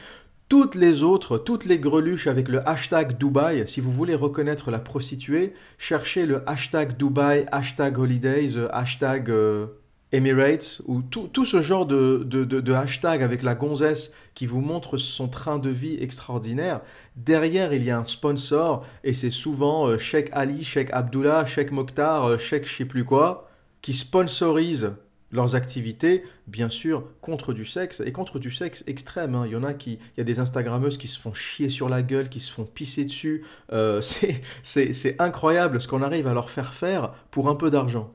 Toutes 0.49 0.75
les 0.75 1.05
autres, 1.05 1.38
toutes 1.38 1.64
les 1.64 1.79
greluches 1.79 2.26
avec 2.26 2.49
le 2.49 2.69
hashtag 2.69 3.17
Dubaï, 3.17 3.69
si 3.69 3.81
vous 3.81 3.93
voulez 3.93 4.17
reconnaître 4.17 4.73
la 4.73 4.81
prostituée, 4.81 5.55
cherchez 5.79 6.26
le 6.26 6.43
hashtag 6.50 6.97
Dubaï, 6.97 7.47
hashtag 7.53 8.00
Holidays, 8.00 8.57
euh, 8.57 8.67
hashtag 8.73 9.31
euh, 9.31 9.67
Emirates, 10.14 10.80
ou 10.87 11.02
tout, 11.02 11.44
ce 11.44 11.61
genre 11.62 11.87
de, 11.87 12.23
de, 12.25 12.73
hashtag 12.73 13.23
avec 13.23 13.42
la 13.42 13.54
gonzesse 13.54 14.12
qui 14.35 14.47
vous 14.47 14.61
montre 14.61 14.97
son 14.97 15.28
train 15.28 15.59
de 15.59 15.71
vie 15.71 15.97
extraordinaire. 16.00 16.80
Derrière, 17.16 17.73
il 17.73 17.83
y 17.83 17.90
a 17.90 17.99
un 17.99 18.06
sponsor, 18.06 18.85
et 19.02 19.12
c'est 19.12 19.30
souvent 19.30 19.87
euh, 19.87 19.99
Sheikh 19.99 20.28
Ali, 20.33 20.64
Sheikh 20.64 20.88
Abdullah, 20.92 21.44
Sheikh 21.47 21.73
Mokhtar, 21.73 22.38
Sheikh 22.38 22.66
je 22.66 22.76
sais 22.76 22.85
plus 22.85 23.04
quoi, 23.04 23.50
qui 23.83 23.92
sponsorise 23.92 24.92
leurs 25.35 25.56
activités, 25.56 26.23
bien 26.47 26.71
sûr, 26.71 27.04
contre 27.21 27.52
du 27.52 27.66
sexe, 27.66 28.00
et 28.04 28.12
contre 28.12 28.38
du 28.38 28.50
sexe 28.50 28.85
extrême. 28.87 29.35
Hein. 29.35 29.44
Il 29.47 29.52
y 29.52 29.56
en 29.56 29.64
a 29.64 29.75
qui, 29.75 29.94
il 29.94 30.18
y 30.18 30.21
a 30.21 30.25
des 30.25 30.38
Instagrammeuses 30.38 30.97
qui 30.97 31.09
se 31.09 31.18
font 31.18 31.35
chier 31.35 31.68
sur 31.68 31.88
la 31.88 32.02
gueule, 32.02 32.28
qui 32.28 32.40
se 32.40 32.52
font 32.52 32.64
pisser 32.64 33.04
dessus. 33.04 33.44
Euh, 33.73 34.00
c'est 34.62 35.21
incroyable 35.21 35.80
ce 35.80 35.88
qu'on 35.88 36.02
arrive 36.02 36.28
à 36.28 36.35
leur 36.35 36.50
faire 36.50 36.73
faire 36.73 37.12
pour 37.30 37.49
un 37.49 37.56
peu 37.56 37.71
d'argent. 37.71 38.14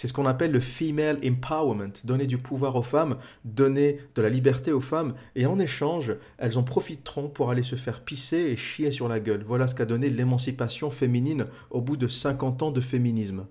C'est 0.00 0.06
ce 0.06 0.12
qu'on 0.12 0.26
appelle 0.26 0.52
le 0.52 0.60
female 0.60 1.18
empowerment, 1.26 1.90
donner 2.04 2.28
du 2.28 2.38
pouvoir 2.38 2.76
aux 2.76 2.84
femmes, 2.84 3.16
donner 3.44 3.98
de 4.14 4.22
la 4.22 4.28
liberté 4.28 4.70
aux 4.70 4.80
femmes, 4.80 5.14
et 5.34 5.44
en 5.44 5.58
échange, 5.58 6.14
elles 6.38 6.56
en 6.56 6.62
profiteront 6.62 7.28
pour 7.28 7.50
aller 7.50 7.64
se 7.64 7.74
faire 7.74 8.04
pisser 8.04 8.36
et 8.36 8.56
chier 8.56 8.92
sur 8.92 9.08
la 9.08 9.18
gueule. 9.18 9.42
Voilà 9.44 9.66
ce 9.66 9.74
qu'a 9.74 9.86
donné 9.86 10.08
l'émancipation 10.08 10.92
féminine 10.92 11.46
au 11.70 11.80
bout 11.80 11.96
de 11.96 12.06
50 12.06 12.62
ans 12.62 12.70
de 12.70 12.80
féminisme. 12.80 13.46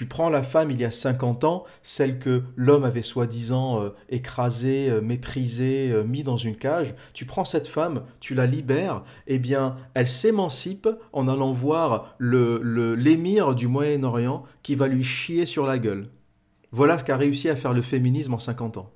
Tu 0.00 0.06
prends 0.06 0.30
la 0.30 0.42
femme 0.42 0.70
il 0.70 0.80
y 0.80 0.86
a 0.86 0.90
50 0.90 1.44
ans, 1.44 1.64
celle 1.82 2.18
que 2.18 2.42
l'homme 2.56 2.84
avait 2.84 3.02
soi-disant 3.02 3.82
euh, 3.82 3.90
écrasée, 4.08 4.88
euh, 4.88 5.02
méprisée, 5.02 5.90
euh, 5.92 6.04
mis 6.04 6.24
dans 6.24 6.38
une 6.38 6.56
cage, 6.56 6.94
tu 7.12 7.26
prends 7.26 7.44
cette 7.44 7.66
femme, 7.66 8.04
tu 8.18 8.34
la 8.34 8.46
libères, 8.46 9.04
eh 9.26 9.38
bien 9.38 9.76
elle 9.92 10.08
s'émancipe 10.08 10.88
en 11.12 11.28
allant 11.28 11.52
voir 11.52 12.16
l'émir 12.18 13.50
le, 13.50 13.54
du 13.54 13.68
Moyen-Orient 13.68 14.44
qui 14.62 14.74
va 14.74 14.88
lui 14.88 15.04
chier 15.04 15.44
sur 15.44 15.66
la 15.66 15.78
gueule. 15.78 16.06
Voilà 16.72 16.96
ce 16.96 17.04
qu'a 17.04 17.18
réussi 17.18 17.50
à 17.50 17.56
faire 17.56 17.74
le 17.74 17.82
féminisme 17.82 18.32
en 18.32 18.38
50 18.38 18.78
ans. 18.78 18.90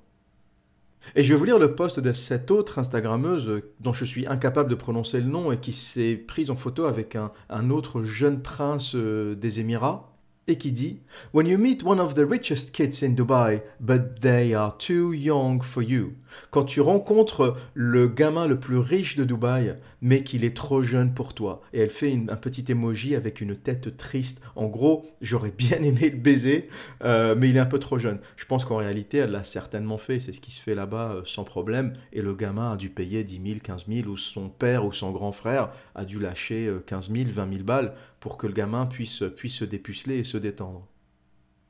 Et 1.15 1.23
je 1.23 1.31
vais 1.31 1.37
vous 1.37 1.45
lire 1.45 1.59
le 1.59 1.75
post 1.75 1.99
de 1.99 2.13
cette 2.13 2.49
autre 2.49 2.79
Instagrammeuse 2.79 3.61
dont 3.79 3.93
je 3.93 4.05
suis 4.05 4.25
incapable 4.25 4.71
de 4.71 4.75
prononcer 4.75 5.21
le 5.21 5.27
nom 5.27 5.51
et 5.51 5.59
qui 5.59 5.71
s'est 5.71 6.15
prise 6.15 6.49
en 6.49 6.55
photo 6.55 6.85
avec 6.85 7.15
un 7.15 7.69
autre 7.69 8.01
jeune 8.03 8.41
prince 8.41 8.95
des 8.95 9.59
Émirats 9.59 10.14
et 10.47 10.57
qui 10.57 10.71
dit 10.71 10.99
When 11.33 11.47
you 11.47 11.57
meet 11.57 11.83
one 11.83 11.99
of 11.99 12.15
the 12.15 12.25
richest 12.27 12.71
kids 12.71 13.03
in 13.03 13.11
Dubai, 13.11 13.61
but 13.79 14.19
they 14.21 14.53
are 14.53 14.77
too 14.77 15.13
young 15.13 15.61
for 15.61 15.83
you. 15.83 16.13
Quand 16.51 16.63
tu 16.63 16.81
rencontres 16.81 17.55
le 17.73 18.07
gamin 18.07 18.47
le 18.47 18.59
plus 18.59 18.77
riche 18.77 19.15
de 19.15 19.23
Dubaï, 19.23 19.77
mais 20.01 20.23
qu'il 20.23 20.43
est 20.43 20.55
trop 20.55 20.81
jeune 20.81 21.13
pour 21.13 21.33
toi. 21.33 21.61
Et 21.73 21.79
elle 21.79 21.89
fait 21.89 22.13
un 22.29 22.35
petit 22.35 22.65
emoji 22.69 23.15
avec 23.15 23.41
une 23.41 23.55
tête 23.55 23.97
triste. 23.97 24.41
En 24.55 24.67
gros, 24.67 25.05
j'aurais 25.21 25.51
bien 25.51 25.77
aimé 25.81 26.09
le 26.09 26.17
baiser, 26.17 26.69
euh, 27.03 27.35
mais 27.37 27.49
il 27.49 27.57
est 27.57 27.61
un 27.61 27.65
peu 27.65 27.79
trop 27.79 27.97
jeune. 27.97 28.19
Je 28.35 28.45
pense 28.45 28.65
qu'en 28.65 28.77
réalité, 28.77 29.17
elle 29.19 29.31
l'a 29.31 29.43
certainement 29.43 29.97
fait. 29.97 30.19
C'est 30.19 30.33
ce 30.33 30.41
qui 30.41 30.51
se 30.51 30.61
fait 30.61 30.75
là-bas 30.75 31.13
euh, 31.13 31.21
sans 31.25 31.43
problème. 31.43 31.93
Et 32.13 32.21
le 32.21 32.35
gamin 32.35 32.73
a 32.73 32.77
dû 32.77 32.89
payer 32.89 33.23
10 33.23 33.41
000, 33.45 33.59
15 33.63 33.85
000, 33.87 34.09
ou 34.09 34.17
son 34.17 34.49
père 34.49 34.85
ou 34.85 34.91
son 34.91 35.11
grand 35.11 35.31
frère 35.31 35.69
a 35.95 36.05
dû 36.05 36.19
lâcher 36.19 36.71
15 36.85 37.11
000, 37.11 37.29
20 37.33 37.53
000 37.53 37.63
balles 37.63 37.93
pour 38.25 38.39
que 38.39 38.47
le 38.47 38.53
gamin 38.53 38.87
puisse, 38.87 39.19
se 39.19 39.65
dépuceler 39.65 40.17
et 40.17 40.23
se 40.23 40.39
détendre. 40.39 40.87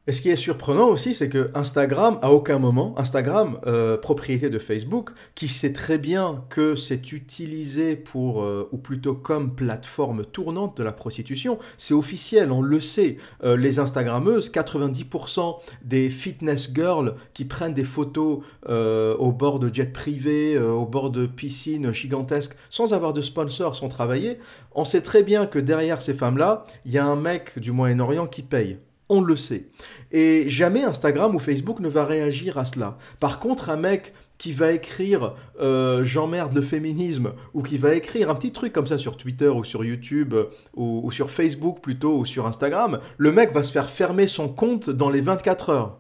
Et 0.08 0.14
ce 0.14 0.22
qui 0.22 0.30
est 0.30 0.36
surprenant 0.36 0.90
aussi, 0.90 1.16
c'est 1.16 1.30
que 1.30 1.50
Instagram, 1.56 2.20
à 2.22 2.32
aucun 2.32 2.60
moment, 2.60 2.94
Instagram, 3.00 3.58
euh, 3.66 3.98
propriété 3.98 4.52
de 4.52 4.60
Facebook, 4.60 5.10
qui 5.34 5.48
sait 5.48 5.74
très 5.74 5.98
bien 5.98 6.44
que 6.50 6.76
c'est 6.76 7.12
utilisé 7.12 7.96
pour, 7.96 8.44
euh, 8.44 8.70
ou 8.72 8.78
plutôt 8.78 9.16
comme 9.16 9.56
plateforme 9.56 10.24
tournante 10.24 10.78
de 10.78 10.84
la 10.84 10.92
prostitution, 10.92 11.58
c'est 11.80 11.96
officiel, 11.96 12.52
on 12.52 12.62
le 12.62 12.80
sait. 12.80 13.18
Euh, 13.44 13.58
les 13.58 13.80
Instagrammeuses, 13.80 14.52
90% 14.52 15.58
des 15.84 16.12
fitness 16.12 16.72
girls 16.72 17.16
qui 17.34 17.46
prennent 17.46 17.74
des 17.74 17.84
photos 17.84 18.44
au 18.68 19.32
bord 19.32 19.60
de 19.60 19.74
jets 19.74 19.86
privés, 19.86 20.58
au 20.58 20.86
bord 20.86 21.10
de 21.10 21.26
piscines 21.26 21.92
gigantesques, 21.92 22.56
sans 22.70 22.94
avoir 22.94 23.14
de 23.14 23.22
sponsor, 23.22 23.76
sans 23.76 23.88
travailler, 23.88 24.40
on 24.74 24.86
sait 24.86 25.02
très 25.02 25.24
bien 25.24 25.46
que 25.46 25.60
derrière 25.60 26.02
ces 26.02 26.14
femmes-là, 26.14 26.66
il 26.86 26.92
y 26.92 26.98
a 26.98 27.06
un 27.06 27.16
mec 27.16 27.58
du 27.60 27.72
Moyen-Orient 27.72 28.28
qui 28.28 28.44
paye. 28.44 28.80
On 29.08 29.22
le 29.22 29.36
sait. 29.36 29.68
Et 30.12 30.50
jamais 30.50 30.84
Instagram 30.84 31.36
ou 31.36 31.40
Facebook 31.40 31.80
ne 31.80 31.88
va 31.88 32.06
réagir 32.06 32.58
à 32.58 32.66
cela. 32.66 32.98
Par 33.20 33.40
contre, 33.40 33.70
un 33.70 33.78
mec 33.78 34.14
qui 34.38 34.52
va 34.52 34.72
écrire 34.72 35.36
euh, 35.62 36.04
j'emmerde 36.04 36.54
le 36.54 36.62
féminisme 36.62 37.34
ou 37.54 37.62
qui 37.62 37.78
va 37.78 37.94
écrire 37.94 38.30
un 38.30 38.36
petit 38.36 38.52
truc 38.52 38.74
comme 38.74 38.88
ça 38.88 38.98
sur 38.98 39.16
Twitter 39.16 39.48
ou 39.48 39.64
sur 39.64 39.86
YouTube 39.86 40.34
euh, 40.34 40.46
ou, 40.76 41.12
sur 41.12 41.30
Facebook 41.30 41.82
plutôt 41.82 42.18
ou 42.18 42.26
sur 42.26 42.48
Instagram, 42.48 43.00
le 43.18 43.32
mec 43.32 43.54
va 43.54 43.64
se 43.64 43.72
faire 43.72 43.90
fermer 43.90 44.28
son 44.28 44.50
compte 44.50 44.90
dans 44.90 45.10
les 45.10 45.22
24 45.22 45.70
heures. 45.70 45.98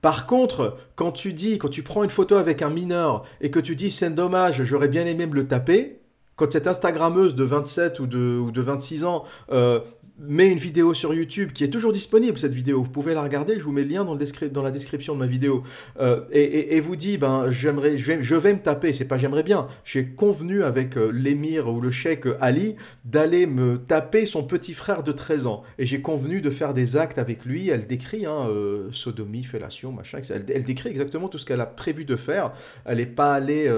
Par 0.00 0.26
contre, 0.26 0.78
quand 0.96 1.12
tu 1.12 1.34
dis, 1.34 1.58
quand 1.58 1.68
tu 1.68 1.82
prends 1.82 2.04
une 2.04 2.10
photo 2.10 2.36
avec 2.36 2.62
un 2.62 2.70
mineur 2.70 3.24
et 3.42 3.50
que 3.50 3.60
tu 3.60 3.76
dis 3.76 3.90
c'est 3.90 4.10
dommage, 4.10 4.62
j'aurais 4.62 4.88
bien 4.88 5.04
aimé 5.04 5.26
me 5.26 5.34
le 5.34 5.46
taper, 5.46 6.00
quand 6.36 6.50
cette 6.50 6.66
Instagrammeuse 6.66 7.34
de 7.34 7.44
27 7.44 8.00
ou 8.00 8.06
de, 8.06 8.38
ou 8.38 8.50
de 8.50 8.60
26 8.60 9.04
ans 9.04 9.24
euh, 9.52 9.80
met 10.18 10.48
une 10.48 10.58
vidéo 10.58 10.94
sur 10.94 11.12
YouTube 11.12 11.52
qui 11.52 11.64
est 11.64 11.68
toujours 11.68 11.92
disponible, 11.92 12.38
cette 12.38 12.54
vidéo. 12.54 12.82
Vous 12.82 12.90
pouvez 12.90 13.14
la 13.14 13.22
regarder, 13.22 13.58
je 13.58 13.64
vous 13.64 13.72
mets 13.72 13.82
le 13.82 13.90
lien 13.90 14.04
dans, 14.04 14.14
le 14.14 14.48
dans 14.48 14.62
la 14.62 14.70
description 14.70 15.14
de 15.14 15.18
ma 15.18 15.26
vidéo. 15.26 15.62
Euh, 16.00 16.20
et, 16.30 16.80
vous 16.80 16.96
dit, 16.96 17.18
ben, 17.18 17.50
j'aimerais, 17.50 17.98
je 17.98 18.06
vais, 18.06 18.22
je 18.22 18.34
vais 18.36 18.52
me 18.52 18.60
taper, 18.60 18.92
c'est 18.92 19.06
pas 19.06 19.18
j'aimerais 19.18 19.42
bien. 19.42 19.66
J'ai 19.84 20.06
convenu 20.06 20.62
avec 20.62 20.96
euh, 20.96 21.10
l'émir 21.10 21.68
ou 21.68 21.80
le 21.80 21.90
cheikh 21.90 22.26
Ali 22.40 22.76
d'aller 23.04 23.46
me 23.46 23.78
taper 23.78 24.26
son 24.26 24.44
petit 24.44 24.74
frère 24.74 25.02
de 25.02 25.12
13 25.12 25.46
ans. 25.46 25.62
Et 25.78 25.86
j'ai 25.86 26.00
convenu 26.00 26.40
de 26.40 26.50
faire 26.50 26.74
des 26.74 26.96
actes 26.96 27.18
avec 27.18 27.44
lui. 27.44 27.68
Elle 27.68 27.86
décrit, 27.86 28.24
hein, 28.24 28.46
euh, 28.48 28.88
sodomie, 28.92 29.42
fellation, 29.42 29.90
machin. 29.90 30.20
Elle, 30.30 30.44
elle, 30.48 30.64
décrit 30.64 30.90
exactement 30.90 31.28
tout 31.28 31.38
ce 31.38 31.46
qu'elle 31.46 31.60
a 31.60 31.66
prévu 31.66 32.04
de 32.04 32.16
faire. 32.16 32.52
Elle 32.84 32.98
n'est 32.98 33.06
pas 33.06 33.34
allée 33.34 33.70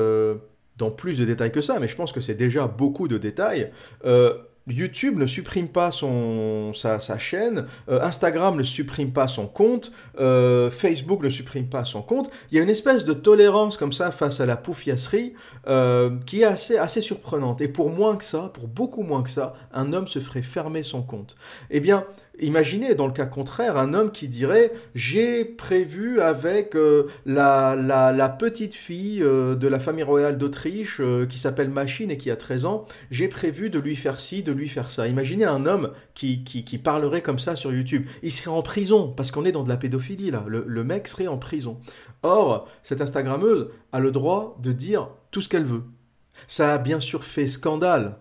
dans 0.76 0.90
plus 0.90 1.18
de 1.18 1.24
détails 1.24 1.52
que 1.52 1.62
ça, 1.62 1.78
mais 1.80 1.88
je 1.88 1.96
pense 1.96 2.12
que 2.12 2.20
c'est 2.20 2.34
déjà 2.34 2.66
beaucoup 2.66 3.08
de 3.08 3.16
détails. 3.16 3.70
YouTube 4.68 5.16
ne 5.18 5.26
supprime 5.26 5.68
pas 5.68 5.90
son, 5.90 6.72
sa, 6.74 6.98
chaîne, 7.18 7.66
euh, 7.88 8.02
Instagram 8.02 8.56
ne 8.56 8.64
supprime 8.64 9.12
pas 9.12 9.28
son 9.28 9.46
compte, 9.46 9.92
euh, 10.18 10.70
Facebook 10.70 11.22
ne 11.22 11.30
supprime 11.30 11.68
pas 11.68 11.84
son 11.84 12.02
compte. 12.02 12.30
Il 12.50 12.56
y 12.56 12.60
a 12.60 12.64
une 12.64 12.68
espèce 12.68 13.04
de 13.04 13.12
tolérance 13.12 13.76
comme 13.76 13.92
ça 13.92 14.10
face 14.10 14.40
à 14.40 14.46
la 14.46 14.56
poufiasserie 14.56 15.34
euh, 15.68 16.10
qui 16.26 16.42
est 16.42 16.46
assez, 16.46 16.76
assez 16.76 17.00
surprenante. 17.00 17.60
Et 17.60 17.68
pour 17.68 17.90
moins 17.90 18.16
que 18.16 18.24
ça, 18.24 18.50
pour 18.54 18.66
beaucoup 18.66 19.02
moins 19.02 19.22
que 19.22 19.30
ça, 19.30 19.54
un 19.72 19.92
homme 19.92 20.08
se 20.08 20.18
ferait 20.18 20.42
fermer 20.42 20.82
son 20.82 21.02
compte. 21.02 21.36
Eh 21.70 21.78
bien, 21.78 22.04
Imaginez 22.40 22.94
dans 22.94 23.06
le 23.06 23.12
cas 23.12 23.24
contraire 23.24 23.78
un 23.78 23.94
homme 23.94 24.12
qui 24.12 24.28
dirait 24.28 24.72
j'ai 24.94 25.44
prévu 25.44 26.20
avec 26.20 26.74
euh, 26.74 27.06
la, 27.24 27.74
la, 27.76 28.28
petite 28.28 28.74
fille 28.74 29.22
euh, 29.22 29.54
de 29.54 29.68
la 29.68 29.78
famille 29.78 30.02
royale 30.02 30.36
d'Autriche 30.36 31.00
euh, 31.00 31.26
qui 31.26 31.38
s'appelle 31.38 31.70
Machine 31.70 32.10
et 32.10 32.18
qui 32.18 32.30
a 32.30 32.36
13 32.36 32.66
ans, 32.66 32.84
j'ai 33.10 33.28
prévu 33.28 33.70
de 33.70 33.78
lui 33.78 33.96
faire 33.96 34.20
ci, 34.20 34.42
de 34.42 34.52
lui 34.52 34.68
faire 34.68 34.90
ça. 34.90 35.08
Imaginez 35.08 35.44
un 35.44 35.64
homme 35.64 35.92
qui, 36.14 36.44
qui, 36.44 36.64
qui 36.64 36.76
parlerait 36.76 37.22
comme 37.22 37.38
ça 37.38 37.56
sur 37.56 37.72
YouTube. 37.72 38.06
Il 38.22 38.32
serait 38.32 38.50
en 38.50 38.62
prison 38.62 39.12
parce 39.16 39.30
qu'on 39.30 39.44
est 39.46 39.52
dans 39.52 39.64
de 39.64 39.68
la 39.70 39.78
pédophilie 39.78 40.30
là. 40.30 40.44
Le, 40.46 40.64
le 40.66 40.84
mec 40.84 41.08
serait 41.08 41.28
en 41.28 41.38
prison. 41.38 41.78
Or, 42.22 42.68
cette 42.82 43.00
Instagrammeuse 43.00 43.68
a 43.92 44.00
le 44.00 44.10
droit 44.10 44.58
de 44.62 44.72
dire 44.72 45.08
tout 45.30 45.40
ce 45.40 45.48
qu'elle 45.48 45.64
veut. 45.64 45.84
Ça 46.48 46.74
a 46.74 46.78
bien 46.78 47.00
sûr 47.00 47.24
fait 47.24 47.46
scandale 47.46 48.18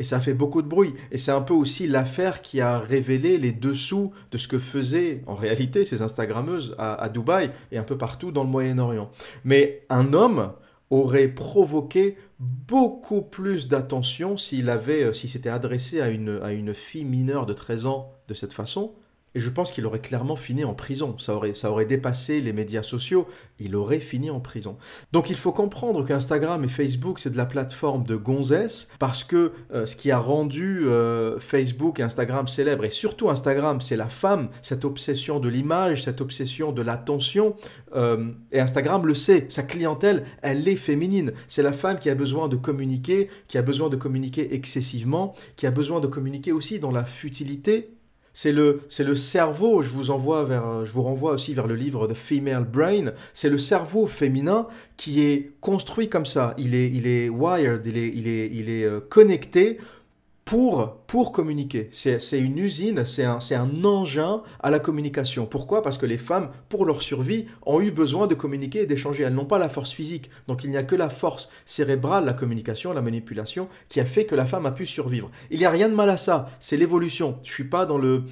et 0.00 0.02
ça 0.02 0.16
a 0.16 0.20
fait 0.20 0.32
beaucoup 0.32 0.62
de 0.62 0.66
bruit. 0.66 0.94
Et 1.12 1.18
c'est 1.18 1.30
un 1.30 1.42
peu 1.42 1.52
aussi 1.52 1.86
l'affaire 1.86 2.40
qui 2.40 2.62
a 2.62 2.78
révélé 2.78 3.36
les 3.36 3.52
dessous 3.52 4.12
de 4.32 4.38
ce 4.38 4.48
que 4.48 4.58
faisaient 4.58 5.22
en 5.26 5.34
réalité 5.34 5.84
ces 5.84 6.00
Instagrammeuses 6.00 6.74
à, 6.78 7.08
Dubaï 7.10 7.50
et 7.70 7.76
un 7.76 7.82
peu 7.82 7.98
partout 7.98 8.32
dans 8.32 8.42
le 8.42 8.48
Moyen-Orient. 8.48 9.10
Mais 9.44 9.84
un 9.90 10.14
homme 10.14 10.52
aurait 10.88 11.28
provoqué 11.28 12.16
beaucoup 12.40 13.20
plus 13.20 13.68
d'attention 13.68 14.38
s'il 14.38 14.70
avait, 14.70 15.04
euh, 15.04 15.12
s'il 15.12 15.28
s'était 15.28 15.50
adressé 15.50 16.00
à 16.00 16.08
une, 16.08 16.40
à 16.42 16.52
une 16.52 16.72
fille 16.72 17.04
mineure 17.04 17.44
de 17.44 17.52
13 17.52 17.86
ans 17.86 18.12
de 18.26 18.34
cette 18.34 18.54
façon, 18.54 18.94
et 19.34 19.40
je 19.40 19.48
pense 19.48 19.70
qu'il 19.70 19.86
aurait 19.86 20.00
clairement 20.00 20.36
fini 20.36 20.64
en 20.64 20.74
prison. 20.74 21.16
Ça 21.18 21.34
aurait, 21.34 21.54
ça 21.54 21.70
aurait 21.70 21.86
dépassé 21.86 22.40
les 22.40 22.52
médias 22.52 22.82
sociaux. 22.82 23.28
Il 23.60 23.76
aurait 23.76 24.00
fini 24.00 24.30
en 24.30 24.40
prison. 24.40 24.76
Donc 25.12 25.30
il 25.30 25.36
faut 25.36 25.52
comprendre 25.52 26.04
qu'Instagram 26.04 26.64
et 26.64 26.68
Facebook, 26.68 27.20
c'est 27.20 27.30
de 27.30 27.36
la 27.36 27.46
plateforme 27.46 28.04
de 28.04 28.16
gonzesse, 28.16 28.88
parce 28.98 29.22
que 29.22 29.52
euh, 29.72 29.86
ce 29.86 29.94
qui 29.94 30.10
a 30.10 30.18
rendu 30.18 30.86
euh, 30.86 31.38
Facebook 31.38 32.00
et 32.00 32.02
Instagram 32.02 32.48
célèbres, 32.48 32.84
et 32.84 32.90
surtout 32.90 33.30
Instagram, 33.30 33.80
c'est 33.80 33.96
la 33.96 34.08
femme, 34.08 34.48
cette 34.62 34.84
obsession 34.84 35.38
de 35.38 35.48
l'image, 35.48 36.02
cette 36.02 36.20
obsession 36.20 36.72
de 36.72 36.82
l'attention. 36.82 37.54
Euh, 37.94 38.32
et 38.50 38.60
Instagram 38.60 39.06
le 39.06 39.14
sait, 39.14 39.46
sa 39.48 39.62
clientèle, 39.62 40.24
elle 40.42 40.66
est 40.66 40.76
féminine. 40.76 41.32
C'est 41.46 41.62
la 41.62 41.72
femme 41.72 41.98
qui 41.98 42.10
a 42.10 42.14
besoin 42.14 42.48
de 42.48 42.56
communiquer, 42.56 43.28
qui 43.46 43.58
a 43.58 43.62
besoin 43.62 43.88
de 43.88 43.96
communiquer 43.96 44.54
excessivement, 44.54 45.34
qui 45.56 45.66
a 45.66 45.70
besoin 45.70 46.00
de 46.00 46.08
communiquer 46.08 46.52
aussi 46.52 46.80
dans 46.80 46.90
la 46.90 47.04
futilité 47.04 47.90
c'est 48.32 48.52
le, 48.52 48.80
cerveau, 49.16 49.82
je 49.82 49.90
vous, 49.90 50.10
envoie 50.10 50.44
vers, 50.44 50.86
je 50.86 50.92
vous 50.92 51.02
renvoie 51.02 51.32
aussi 51.32 51.54
vers 51.54 51.66
le 51.66 51.74
livre 51.74 52.06
The 52.06 52.14
Female 52.14 52.64
Brain, 52.64 53.12
c'est 53.34 53.50
le 53.50 53.58
cerveau 53.58 54.06
féminin 54.06 54.66
qui 54.96 55.22
est 55.22 55.52
construit 55.60 56.08
comme 56.08 56.26
ça, 56.26 56.54
il 56.58 56.74
est, 56.74 56.90
il 56.90 57.06
est 57.06 57.28
wired, 57.28 57.84
il 57.86 57.98
est, 57.98 58.12
il 58.14 58.28
est, 58.28 58.48
il 58.52 58.70
est 58.70 58.84
euh, 58.84 59.00
connecté 59.00 59.78
pour, 60.44 60.99
pour 61.10 61.32
communiquer. 61.32 61.88
C'est 61.90 62.38
une 62.38 62.56
usine, 62.56 63.04
c'est 63.04 63.24
un, 63.24 63.84
engin 63.84 64.44
à 64.60 64.70
la 64.70 64.78
communication. 64.78 65.44
Pourquoi? 65.44 65.82
Parce 65.82 65.98
que 65.98 66.06
les 66.06 66.18
femmes, 66.18 66.50
pour 66.68 66.86
leur 66.86 67.02
survie, 67.02 67.46
ont 67.66 67.80
eu 67.80 67.90
besoin 67.90 68.28
de 68.28 68.36
communiquer 68.36 68.82
et 68.82 68.86
d'échanger. 68.86 69.24
Elles 69.24 69.34
n'ont 69.34 69.44
pas 69.44 69.58
la 69.58 69.68
force 69.68 69.90
physique. 69.90 70.30
Donc 70.46 70.62
il 70.62 70.70
n'y 70.70 70.76
a 70.76 70.84
que 70.84 70.94
la 70.94 71.10
force 71.10 71.50
cérébrale, 71.66 72.26
la 72.26 72.32
communication, 72.32 72.92
la 72.92 73.02
manipulation, 73.02 73.66
qui 73.88 73.98
a 73.98 74.04
fait 74.04 74.24
que 74.24 74.36
la 74.36 74.46
femme 74.46 74.66
a 74.66 74.70
pu 74.70 74.86
survivre. 74.86 75.32
Il 75.50 75.58
n'y 75.58 75.64
a 75.64 75.70
rien 75.70 75.88
de 75.88 75.94
mal 75.96 76.10
à 76.10 76.16
ça. 76.16 76.48
C'est 76.60 76.76
l'évolution. 76.76 77.38
Je 77.42 77.50
suis 77.50 77.64
pas 77.64 77.86
dans 77.86 77.98
le, 77.98 78.22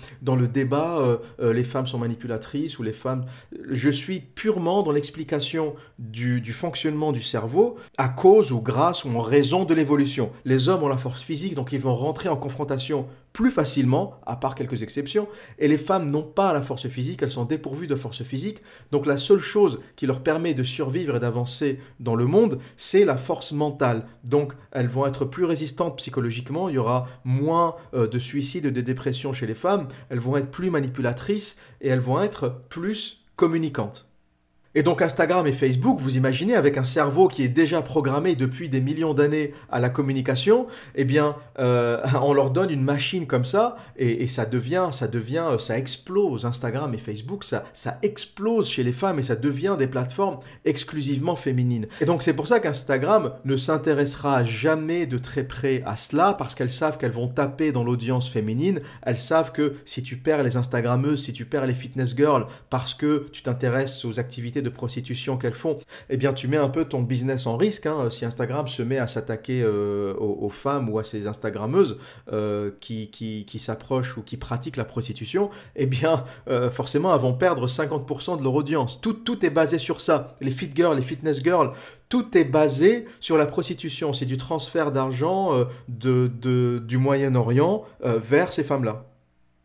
débat, 0.47 0.99
euh, 1.01 1.17
euh, 1.41 1.53
les 1.53 1.65
femmes 1.65 1.89
sont 1.89 1.99
manipulatrices 1.99 2.79
ou 2.79 2.85
les 2.85 2.93
femmes... 2.93 3.25
Je 3.71 3.91
suis 3.91 4.21
purement 4.21 4.85
dans 4.85 4.93
l'explication 4.93 5.75
du 5.99 6.53
fonctionnement 6.53 7.11
du 7.11 7.23
cerveau 7.23 7.75
à 7.97 8.09
cause 8.09 8.53
ou 8.53 8.61
grâce 8.61 9.05
ou 9.05 9.11
en 9.17 9.21
raison 9.21 9.65
de 9.65 9.75
l'évolution. 9.75 10.31
Les 10.45 10.69
hommes 10.69 10.85
ont 10.85 10.89
la 10.89 10.97
force 10.97 11.23
physique, 11.23 11.57
donc 11.57 11.73
ils 11.73 11.81
vont 11.81 11.97
rentrer 11.97 12.29
en 12.29 12.37
confrontation 12.37 12.68
plus 13.33 13.51
facilement, 13.51 14.21
à 14.27 14.37
part 14.37 14.55
quelques 14.55 14.83
exceptions, 14.83 15.29
et 15.59 15.69
les 15.69 15.79
femmes 15.79 16.11
n'ont 16.11 16.23
pas 16.23 16.53
la 16.53 16.63
force 16.63 16.89
physique, 16.89 17.23
elles 17.23 17.31
sont 17.31 17.45
dépourvues 17.45 17.87
de 17.87 17.95
force 17.95 18.23
physique, 18.23 18.63
donc 18.91 19.07
la 19.07 19.17
seule 19.17 19.39
chose 19.39 19.81
qui 19.97 20.07
leur 20.07 20.23
permet 20.23 20.55
de 20.55 20.63
survivre 20.63 21.17
et 21.17 21.21
d'avancer 21.21 21.79
dans 22.01 22.15
le 22.15 22.27
monde, 22.27 22.59
c'est 22.77 23.05
la 23.05 23.17
force 23.17 23.53
mentale. 23.53 24.07
Donc 24.25 24.55
elles 24.73 24.89
vont 24.89 25.07
être 25.07 25.25
plus 25.25 25.45
résistantes 25.45 25.97
psychologiquement, 25.99 26.69
il 26.69 26.75
y 26.75 26.79
aura 26.79 27.07
moins 27.25 27.77
euh, 27.95 28.09
de 28.09 28.19
suicides 28.19 28.67
et 28.67 28.71
de 28.73 28.81
dépressions 28.81 29.33
chez 29.33 29.47
les 29.47 29.55
femmes, 29.55 29.89
elles 30.09 30.21
vont 30.21 30.37
être 30.37 30.51
plus 30.51 30.71
manipulatrices 30.71 31.59
et 31.81 31.89
elles 31.89 32.01
vont 32.01 32.21
être 32.21 32.63
plus 32.69 33.25
communicantes. 33.37 34.08
Et 34.79 34.85
donc 34.85 35.03
Instagram 35.03 35.45
et 35.49 35.53
Facebook, 35.53 35.99
vous 35.99 36.19
imaginez, 36.19 36.55
avec 36.55 36.79
un 36.79 36.85
cerveau 36.85 37.27
qui 37.27 37.43
est 37.43 37.49
déjà 37.49 37.83
programmé 37.83 38.37
depuis 38.37 38.69
des 38.69 38.81
millions 38.81 39.13
d'années 39.13 39.53
à 39.73 39.81
la 39.81 39.89
communication, 39.89 40.69
eh 40.95 41.05
bien, 41.05 41.35
euh, 41.59 42.01
on 42.23 42.33
leur 42.33 42.53
donne 42.53 42.71
une 42.71 42.85
machine 42.85 43.27
comme 43.27 43.45
ça, 43.45 43.75
et, 43.97 44.29
ça 44.29 44.47
devient, 44.47 44.91
ça 44.93 45.09
devient, 45.09 45.57
ça 45.59 45.77
explose. 45.77 46.47
Instagram 46.47 46.95
et 46.95 46.99
Facebook, 46.99 47.43
ça, 47.43 47.65
ça 47.73 47.99
explose 48.03 48.69
chez 48.69 48.85
les 48.85 48.93
femmes 48.93 49.19
et 49.19 49.25
ça 49.25 49.35
devient 49.35 49.75
des 49.77 49.89
plateformes 49.89 50.39
exclusivement 50.65 51.35
féminines. 51.35 51.89
Et 52.01 52.05
donc 52.05 52.23
c'est 52.23 52.35
pour 52.35 52.47
ça 52.47 52.61
qu'Instagram 52.61 53.33
ne 53.45 53.57
s'intéressera 53.57 54.45
jamais 54.45 55.07
de 55.07 55.19
très 55.19 55.43
près 55.43 55.83
à 55.87 55.97
cela, 55.97 56.35
parce 56.35 56.55
qu'elles 56.55 56.71
savent 56.71 56.99
qu'elles 56.99 57.11
vont 57.11 57.27
taper 57.27 57.73
dans 57.73 57.83
l'audience 57.83 58.29
féminine. 58.29 58.79
Elles 59.03 59.19
savent 59.19 59.51
que 59.51 59.75
si 59.85 60.05
tu 60.05 60.19
perds 60.19 60.45
les 60.45 60.57
Instagrammeuses, 60.57 61.25
si 61.25 61.33
tu 61.33 61.47
perds 61.47 61.67
les 61.67 61.75
fitness 61.75 62.17
girls, 62.17 62.47
parce 62.71 62.95
que 62.95 63.27
tu 63.33 63.43
t'intéresses 63.43 64.05
aux 64.05 64.21
activités 64.21 64.63
de 64.63 64.68
prostitution 64.71 65.37
qu'elles 65.37 65.55
font, 65.55 65.79
eh 66.11 66.17
bien 66.17 66.33
tu 66.33 66.49
mets 66.49 66.57
un 66.57 66.69
peu 66.69 66.85
ton 66.85 67.03
business 67.03 67.47
en 67.47 67.57
risque. 67.57 67.87
Hein. 67.87 68.11
Si 68.11 68.25
Instagram 68.25 68.69
se 68.69 68.83
met 68.83 68.99
à 68.99 69.07
s'attaquer 69.07 69.63
euh, 69.63 70.15
aux, 70.15 70.49
femmes 70.49 70.89
ou 70.89 70.99
à 70.99 71.05
ces 71.05 71.27
Instagrammeuses 71.27 71.99
euh, 72.33 72.71
qui, 72.81 73.11
qui, 73.11 73.59
s'approchent 73.59 74.17
ou 74.17 74.23
qui 74.23 74.37
pratiquent 74.37 74.77
la 74.77 74.85
prostitution, 74.85 75.51
eh 75.77 75.87
bien 75.87 76.25
euh, 76.49 76.71
forcément 76.71 77.15
elles 77.15 77.21
vont 77.21 77.35
perdre 77.35 77.67
50% 77.67 78.39
de 78.39 78.45
leur 78.45 78.55
audience. 78.55 79.01
Tout, 79.01 79.13
tout 79.13 79.45
est 79.45 79.51
basé 79.51 79.79
sur 79.79 80.01
ça. 80.01 80.37
Les 80.41 80.51
fit 80.51 80.71
girls, 80.75 80.97
les 80.97 81.03
fitness 81.03 81.43
girls, 81.43 81.73
tout 82.09 82.37
est 82.37 82.45
basé 82.45 83.07
sur 83.21 83.37
la 83.37 83.47
prostitution. 83.47 84.13
C'est 84.13 84.27
du 84.27 84.39
transfert 84.39 84.93
d'argent 84.93 85.67
de, 85.89 86.31
de, 86.41 86.83
du 86.87 86.97
Moyen-Orient 86.97 87.85
vers 88.01 88.53
ces 88.53 88.65
femmes-là. 88.65 89.05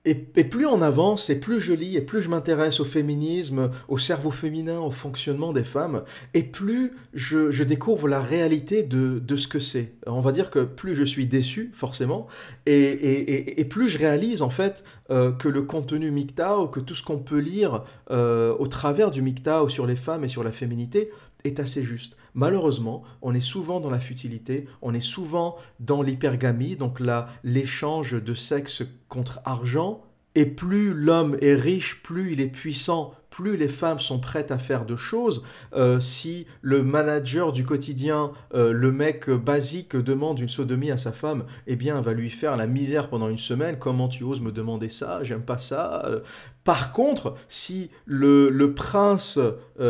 Et, 0.06 0.16
plus 0.16 0.66
on 0.66 0.82
avance, 0.82 1.30
et 1.30 1.40
plus 1.40 1.62
je 1.62 1.72
lis, 1.72 1.96
et 1.96 2.02
plus 2.02 2.22
je 2.22 2.30
m'intéresse 2.30 2.82
au 2.82 2.86
féminisme, 2.86 3.72
au 3.88 3.98
cerveau 3.98 4.32
féminin, 4.32 4.80
au 4.80 4.92
fonctionnement 4.92 5.54
des 5.54 5.64
femmes, 5.64 6.04
et 6.34 6.44
plus 6.44 6.92
je, 7.14 7.64
découvre 7.64 8.10
la 8.10 8.22
réalité 8.22 8.84
de, 8.84 9.36
ce 9.38 9.48
que 9.48 9.60
c'est. 9.60 9.94
On 10.06 10.20
va 10.20 10.34
dire 10.34 10.52
que 10.52 10.60
plus 10.66 10.94
je 10.94 11.06
suis 11.06 11.26
déçu, 11.26 11.72
forcément, 11.74 12.28
et, 12.66 13.66
plus 13.70 13.88
je 13.88 13.98
réalise 13.98 14.42
en 14.42 14.50
fait 14.50 14.84
euh, 15.10 15.32
que 15.32 15.48
le 15.48 15.62
contenu 15.62 16.12
MGTOW, 16.12 16.68
que 16.68 16.82
tout 16.82 16.96
ce 16.96 17.04
qu'on 17.04 17.20
peut 17.20 17.40
lire 17.40 17.86
euh, 18.12 18.54
au 18.60 18.68
travers 18.68 19.10
du 19.10 19.22
MGTOW 19.22 19.70
sur 19.70 19.86
les 19.86 19.96
femmes 19.96 20.26
et 20.26 20.28
sur 20.28 20.44
la 20.44 20.52
féminité, 20.52 21.12
est 21.44 21.60
assez 21.60 21.84
juste. 21.84 22.18
Malheureusement, 22.34 23.04
on 23.22 23.34
est 23.34 23.40
souvent 23.40 23.80
dans 23.80 23.90
la 23.90 24.00
futilité, 24.00 24.68
on 24.82 24.94
est 24.94 25.00
souvent 25.00 25.58
dans 25.80 26.02
l'hypergamie, 26.02 26.76
donc 26.76 27.00
l'échange 27.44 28.22
de 28.24 28.34
sexe 28.34 28.84
contre 29.10 29.42
argent, 29.46 30.04
et 30.36 30.46
plus 30.46 30.94
l'homme 30.94 31.38
est 31.42 31.56
riche, 31.56 32.02
plus 32.02 32.34
il 32.34 32.42
est 32.42 32.48
puissant, 32.48 33.14
plus 33.34 33.58
les 33.58 33.68
femmes 33.68 34.00
sont 34.00 34.20
prêtes 34.20 34.52
à 34.52 34.60
faire 34.60 34.86
de 34.86 34.96
choses. 34.96 35.44
Euh, 35.76 36.00
si 36.00 36.46
le 36.62 36.84
manager 36.84 37.52
du 37.52 37.66
quotidien, 37.66 38.32
euh, 38.54 38.72
le 38.72 38.92
mec 38.92 39.30
basique 39.30 39.96
demande 39.96 40.40
une 40.40 40.50
sodomie 40.50 40.92
à 40.92 40.98
sa 40.98 41.12
femme, 41.12 41.46
eh 41.66 41.76
bien, 41.76 41.98
elle 41.98 42.04
va 42.04 42.14
lui 42.14 42.30
faire 42.30 42.58
la 42.58 42.68
misère 42.68 43.10
pendant 43.10 43.30
une 43.30 43.40
semaine. 43.40 43.78
Comment 43.80 44.08
tu 44.08 44.24
oses 44.24 44.40
me 44.40 44.52
demander 44.52 44.88
ça? 44.88 45.24
J'aime 45.24 45.42
pas 45.42 45.58
ça. 45.58 46.04
Euh, 46.06 46.20
par 46.64 46.92
contre, 46.92 47.34
si 47.48 47.90
le, 48.06 48.50
le 48.50 48.74
prince 48.74 49.38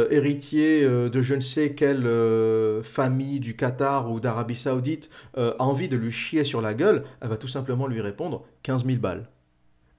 héritier 0.10 0.84
de 0.84 1.22
je 1.22 1.36
ne 1.36 1.40
sais 1.40 1.76
quelle 1.76 2.10
famille 2.82 3.40
du 3.40 3.56
Qatar 3.56 4.12
ou 4.12 4.20
d'Arabie 4.20 4.56
Saoudite 4.56 5.12
a 5.38 5.54
envie 5.60 5.88
de 5.88 5.98
lui 5.98 6.12
chier 6.12 6.44
sur 6.44 6.62
la 6.62 6.74
gueule, 6.74 7.04
elle 7.22 7.30
va 7.30 7.38
tout 7.38 7.48
simplement 7.48 7.86
lui 7.86 8.02
répondre 8.02 8.44
15 8.64 8.88
000 8.88 8.98
balles. 8.98 9.30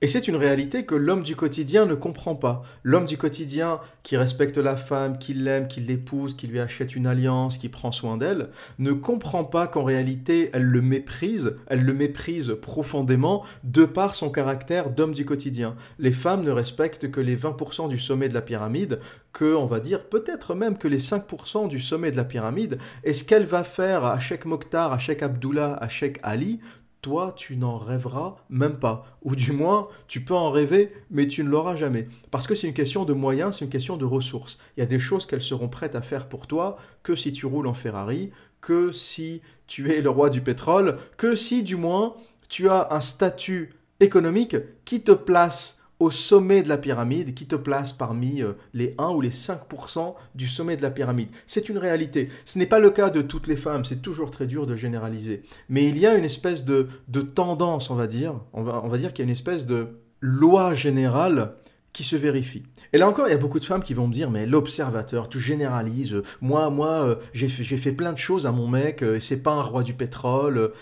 Et 0.05 0.07
c'est 0.07 0.29
une 0.29 0.37
réalité 0.37 0.85
que 0.85 0.95
l'homme 0.95 1.23
du 1.23 1.35
quotidien 1.35 1.87
ne 1.87 1.95
comprend 1.95 2.35
pas. 2.35 2.63
L'homme 2.83 3.07
du 3.07 3.17
quotidien 3.17 3.81
qui 4.03 4.19
respecte 4.19 4.59
la 4.59 4.77
femme, 4.77 5.17
qui 5.17 5.33
l'aime, 5.33 5.67
qui 5.67 5.81
l'épouse, 5.81 6.37
qui 6.37 6.47
lui 6.47 6.61
achète 6.61 6.95
une 6.95 7.07
alliance, 7.07 7.57
qui 7.57 7.71
prend 7.71 7.91
soin 7.91 8.19
d'elle, 8.19 8.51
ne 8.79 8.93
comprend 8.93 9.45
pas 9.45 9.67
qu'en 9.67 9.83
réalité 9.83 10.51
elle 10.53 10.65
le 10.65 10.83
méprise, 10.83 11.57
elle 11.69 11.87
le 11.87 11.95
méprise 11.95 12.55
profondément 12.61 13.47
de 13.63 13.87
par 13.87 14.15
son 14.15 14.29
caractère 14.29 14.91
d'homme 14.91 15.15
du 15.15 15.25
quotidien. 15.25 15.75
Les 15.99 16.13
femmes 16.13 16.45
ne 16.45 16.51
respectent 16.51 17.11
que 17.11 17.21
les 17.23 17.35
20% 17.39 17.89
du 17.89 17.99
sommet 17.99 18.29
de 18.29 18.35
la 18.35 18.43
pyramide, 18.43 19.01
que, 19.33 19.55
on 19.55 19.65
va 19.65 19.81
dire, 19.81 20.05
peut-être 20.11 20.55
même 20.55 20.77
que 20.77 20.87
les 20.87 21.01
5% 21.01 21.67
du 21.67 21.81
sommet 21.81 22.11
de 22.11 22.17
la 22.17 22.25
pyramide. 22.25 22.77
Et 23.05 23.15
ce 23.15 23.25
qu'elle 23.25 23.47
va 23.47 23.65
faire 23.65 24.05
à 24.05 24.21
Sheikh 24.21 24.45
Mokhtar, 24.45 24.93
à 24.93 24.99
Sheikh 24.99 25.23
Abdullah, 25.23 25.79
à 25.81 25.89
Sheikh 25.89 26.19
Ali, 26.23 26.61
toi, 27.05 27.35
tu 27.37 27.59
n'en 27.59 27.77
rêveras 27.77 28.37
même 28.49 28.79
pas. 28.79 29.05
Ou 29.23 29.37
du 29.37 29.53
moins, 29.53 29.89
tu 30.09 30.25
peux 30.25 30.33
en 30.33 30.51
rêver, 30.51 30.91
mais 31.11 31.27
tu 31.27 31.45
ne 31.45 31.51
l'auras 31.51 31.77
jamais. 31.77 32.09
Parce 32.31 32.47
que 32.47 32.55
c'est 32.55 32.67
une 32.67 32.73
question 32.73 33.05
de 33.05 33.13
moyens, 33.13 33.59
c'est 33.59 33.67
une 33.67 33.71
question 33.71 33.99
de 33.99 34.07
ressources. 34.07 34.59
Il 34.77 34.81
y 34.81 34.83
a 34.83 34.87
des 34.87 34.99
choses 34.99 35.27
qu'elles 35.27 35.43
seront 35.43 35.69
prêtes 35.69 35.97
à 35.97 36.01
faire 36.01 36.31
pour 36.31 36.47
toi 36.47 36.79
que 37.03 37.15
si 37.15 37.31
tu 37.31 37.45
roules 37.45 37.67
en 37.67 37.75
Ferrari, 37.75 38.31
que 38.63 38.91
si 38.91 39.43
tu 39.67 39.93
es 39.93 40.01
le 40.01 40.09
roi 40.09 40.31
du 40.31 40.41
pétrole, 40.41 40.97
que 41.19 41.37
si 41.37 41.63
du 41.63 41.77
moins 41.77 42.15
tu 42.49 42.71
as 42.71 42.89
un 42.91 43.01
statut 43.01 43.75
économique 44.01 44.57
qui 44.87 45.03
te 45.03 45.13
place 45.13 45.79
au 46.05 46.11
sommet 46.11 46.63
de 46.63 46.69
la 46.69 46.77
pyramide, 46.77 47.33
qui 47.33 47.47
te 47.47 47.57
place 47.57 47.95
parmi 47.95 48.43
euh, 48.43 48.53
les 48.75 48.95
1 48.99 49.09
ou 49.09 49.23
les 49.23 49.31
5% 49.31 50.13
du 50.35 50.47
sommet 50.47 50.77
de 50.77 50.83
la 50.83 50.91
pyramide. 50.91 51.31
C'est 51.47 51.71
une 51.71 51.79
réalité. 51.79 52.29
Ce 52.45 52.59
n'est 52.59 52.67
pas 52.67 52.79
le 52.79 52.91
cas 52.91 53.09
de 53.09 53.23
toutes 53.23 53.47
les 53.47 53.57
femmes, 53.57 53.87
c'est 53.87 54.03
toujours 54.03 54.31
très 54.31 54.47
dur 54.47 54.67
de 54.67 54.77
généraliser. 54.77 55.43
Mais 55.71 55.89
il 55.89 55.99
y 55.99 56.07
a 56.07 56.15
une 56.15 56.25
espèce 56.25 56.67
de, 56.67 56.89
tendance, 57.35 57.89
on 57.89 57.95
va 57.95 58.07
dire, 58.07 58.35
on 58.53 58.63
va, 58.63 58.83
on 58.85 58.89
va 58.89 58.99
dire 58.99 59.15
qu'il 59.15 59.25
y 59.25 59.27
a 59.27 59.29
une 59.29 59.33
espèce 59.33 59.65
de 59.65 59.87
loi 60.21 60.75
générale 60.75 61.55
qui 61.95 62.05
se 62.05 62.17
vérifie. 62.17 62.65
Et 62.93 62.99
là 62.99 63.09
encore, 63.09 63.27
il 63.27 63.31
y 63.31 63.35
a 63.35 63.39
beaucoup 63.39 63.61
de 63.61 63.65
femmes 63.65 63.83
qui 63.83 63.95
vont 63.95 64.07
me 64.07 64.13
dire, 64.13 64.31
mais 64.31 64.45
l'observateur, 64.45 65.31
tu 65.31 65.39
généralises, 65.39 66.21
moi, 66.43 66.69
moi, 66.69 66.91
euh, 66.91 67.15
j'ai 67.33 67.49
fait, 67.49 67.65
fait, 67.79 67.93
plein 67.93 68.13
de 68.13 68.19
choses 68.19 68.47
à 68.47 68.53
mon 68.53 68.69
mec, 68.69 69.03
euh, 69.03 69.21
c'est 69.21 69.43
pas 69.43 69.53
un 69.53 69.63
roi 69.63 69.83
du 69.83 69.95
pétrole. 69.95 70.73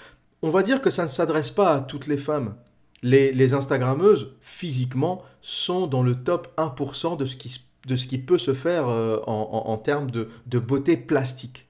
On 0.43 0.51
va 0.51 0.65
dire 0.65 0.83
que 0.83 0.91
ça 0.91 1.05
ne 1.05 1.09
s'adresse 1.09 1.53
pas 1.53 1.77
à 1.77 1.81
toutes 1.81 2.09
les 2.09 2.17
femmes. 2.17 2.57
Les, 3.03 3.55
Instagrammeuses, 3.55 4.35
physiquement, 4.41 5.23
sont 5.41 5.87
dans 5.87 6.03
le 6.03 6.15
top 6.15 6.55
1% 6.57 7.17
de 7.17 7.27
ce 7.27 7.35
qui, 7.37 7.61
de 7.87 7.97
ce 7.97 8.07
qui 8.07 8.19
peut 8.19 8.39
se 8.39 8.55
faire 8.55 8.89
euh, 8.89 9.19
en, 9.27 9.77
termes 9.77 10.11
de, 10.11 10.29
de 10.47 10.59
beauté 10.59 10.97
plastique. 10.97 11.69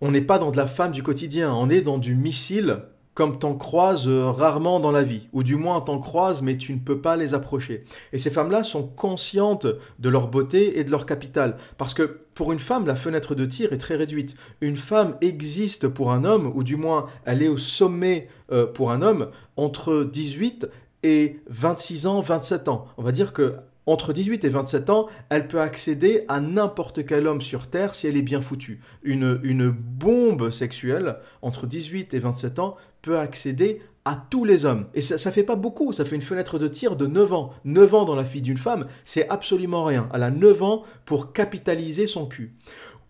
On 0.00 0.10
n'est 0.10 0.20
pas 0.20 0.38
dans 0.38 0.50
de 0.50 0.56
la 0.58 0.66
femme 0.66 0.92
du 0.92 1.02
quotidien, 1.02 1.54
on 1.54 1.70
est 1.70 1.80
dans 1.80 1.98
du 1.98 2.14
missile 2.14 2.82
comme 3.14 3.38
t'en 3.38 3.54
croises 3.54 4.08
euh, 4.08 4.30
rarement 4.30 4.80
dans 4.80 4.90
la 4.90 5.02
vie, 5.02 5.28
ou 5.32 5.42
du 5.42 5.56
moins 5.56 5.80
t'en 5.80 5.98
croises 5.98 6.42
mais 6.42 6.56
tu 6.56 6.72
ne 6.74 6.78
peux 6.78 7.00
pas 7.00 7.16
les 7.16 7.34
approcher. 7.34 7.84
Et 8.12 8.18
ces 8.18 8.30
femmes-là 8.30 8.64
sont 8.64 8.86
conscientes 8.86 9.66
de 9.98 10.08
leur 10.08 10.28
beauté 10.28 10.78
et 10.78 10.84
de 10.84 10.90
leur 10.90 11.06
capital, 11.06 11.56
parce 11.78 11.94
que 11.94 12.20
pour 12.34 12.52
une 12.52 12.58
femme, 12.58 12.86
la 12.86 12.96
fenêtre 12.96 13.36
de 13.36 13.44
tir 13.44 13.72
est 13.72 13.78
très 13.78 13.94
réduite. 13.94 14.34
Une 14.60 14.76
femme 14.76 15.16
existe 15.20 15.86
pour 15.86 16.10
un 16.10 16.24
homme, 16.24 16.50
ou 16.54 16.64
du 16.64 16.76
moins 16.76 17.06
elle 17.24 17.42
est 17.42 17.48
au 17.48 17.58
sommet 17.58 18.28
euh, 18.50 18.66
pour 18.66 18.90
un 18.90 19.02
homme, 19.02 19.28
entre 19.56 20.04
18 20.04 20.68
et 21.04 21.40
26 21.48 22.06
ans, 22.06 22.20
27 22.20 22.68
ans. 22.68 22.86
On 22.96 23.02
va 23.02 23.12
dire 23.12 23.32
que 23.32 23.54
entre 23.86 24.12
18 24.12 24.44
et 24.44 24.48
27 24.48 24.90
ans, 24.90 25.08
elle 25.28 25.46
peut 25.46 25.60
accéder 25.60 26.24
à 26.28 26.40
n'importe 26.40 27.04
quel 27.04 27.26
homme 27.26 27.40
sur 27.40 27.66
Terre 27.66 27.94
si 27.94 28.06
elle 28.06 28.16
est 28.16 28.22
bien 28.22 28.40
foutue. 28.40 28.80
Une, 29.02 29.70
bombe 29.70 30.50
sexuelle, 30.50 31.16
entre 31.42 31.66
18 31.66 32.14
et 32.14 32.18
27 32.18 32.58
ans, 32.58 32.76
peut 33.02 33.18
accéder 33.18 33.82
à 34.06 34.16
tous 34.16 34.44
les 34.44 34.64
hommes. 34.64 34.86
Et 34.94 35.00
ça, 35.00 35.14
ne 35.14 35.34
fait 35.34 35.42
pas 35.42 35.56
beaucoup, 35.56 35.92
ça 35.92 36.04
fait 36.04 36.16
une 36.16 36.22
fenêtre 36.22 36.58
de 36.58 36.68
tir 36.68 36.96
de 36.96 37.06
9 37.06 37.32
ans. 37.32 37.52
9 37.64 37.94
ans 37.94 38.04
dans 38.04 38.14
la 38.14 38.22
vie 38.22 38.42
d'une 38.42 38.58
femme, 38.58 38.86
c'est 39.04 39.28
absolument 39.28 39.84
rien. 39.84 40.08
Elle 40.14 40.22
a 40.22 40.30
9 40.30 40.62
ans 40.62 40.82
pour 41.04 41.32
capitaliser 41.32 42.06
son 42.06 42.26
cul. 42.26 42.54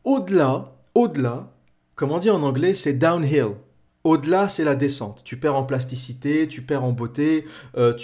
Au-delà, 0.05 0.77
au-delà, 0.95 1.53
comment 1.95 2.19
dire 2.19 2.37
en 2.37 2.43
anglais, 2.43 2.75
c'est 2.75 2.95
downhill. 2.95 3.55
Au-delà, 4.07 4.51
c'est 4.51 4.65
la 4.65 4.75
descente. 4.75 5.23
Tu 5.25 5.39
perds 5.39 5.57
en 5.57 5.65
plasticité, 5.65 6.47
tu 6.47 6.61
perds 6.61 6.85
en 6.85 6.93
beauté, 6.93 7.47
euh, 7.79 7.95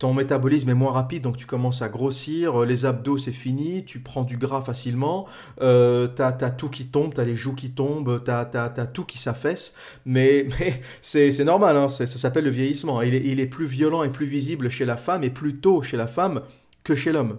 ton 0.00 0.12
métabolisme 0.12 0.70
est 0.70 0.74
moins 0.74 0.90
rapide, 0.90 1.22
donc 1.22 1.36
tu 1.36 1.46
commences 1.46 1.82
à 1.82 1.88
grossir. 1.88 2.62
Euh, 2.62 2.66
les 2.66 2.84
abdos, 2.84 3.18
c'est 3.18 3.30
fini, 3.30 3.84
tu 3.84 4.00
prends 4.00 4.24
du 4.24 4.38
gras 4.38 4.62
facilement. 4.62 5.28
Euh, 5.60 6.08
t'as 6.08 6.36
as 6.40 6.50
tout 6.50 6.68
qui 6.68 6.86
tombe, 6.86 7.14
t'as 7.14 7.24
les 7.24 7.36
joues 7.36 7.54
qui 7.54 7.70
tombent, 7.70 8.24
t'as 8.24 8.40
as, 8.40 8.86
tout 8.88 9.04
qui 9.04 9.18
s'affaisse. 9.18 9.74
Mais, 10.04 10.48
mais 10.58 10.80
c'est 11.00 11.44
normal, 11.44 11.76
hein, 11.76 11.88
ça 11.88 12.06
s'appelle 12.06 12.44
le 12.44 12.50
vieillissement. 12.50 13.00
Il 13.02 13.14
est, 13.14 13.22
il 13.24 13.38
est 13.38 13.46
plus 13.46 13.66
violent 13.66 14.02
et 14.02 14.10
plus 14.10 14.26
visible 14.26 14.68
chez 14.68 14.84
la 14.84 14.96
femme, 14.96 15.22
et 15.22 15.30
plus 15.30 15.58
tôt 15.58 15.80
chez 15.80 15.96
la 15.96 16.08
femme 16.08 16.42
que 16.82 16.96
chez 16.96 17.12
l'homme. 17.12 17.38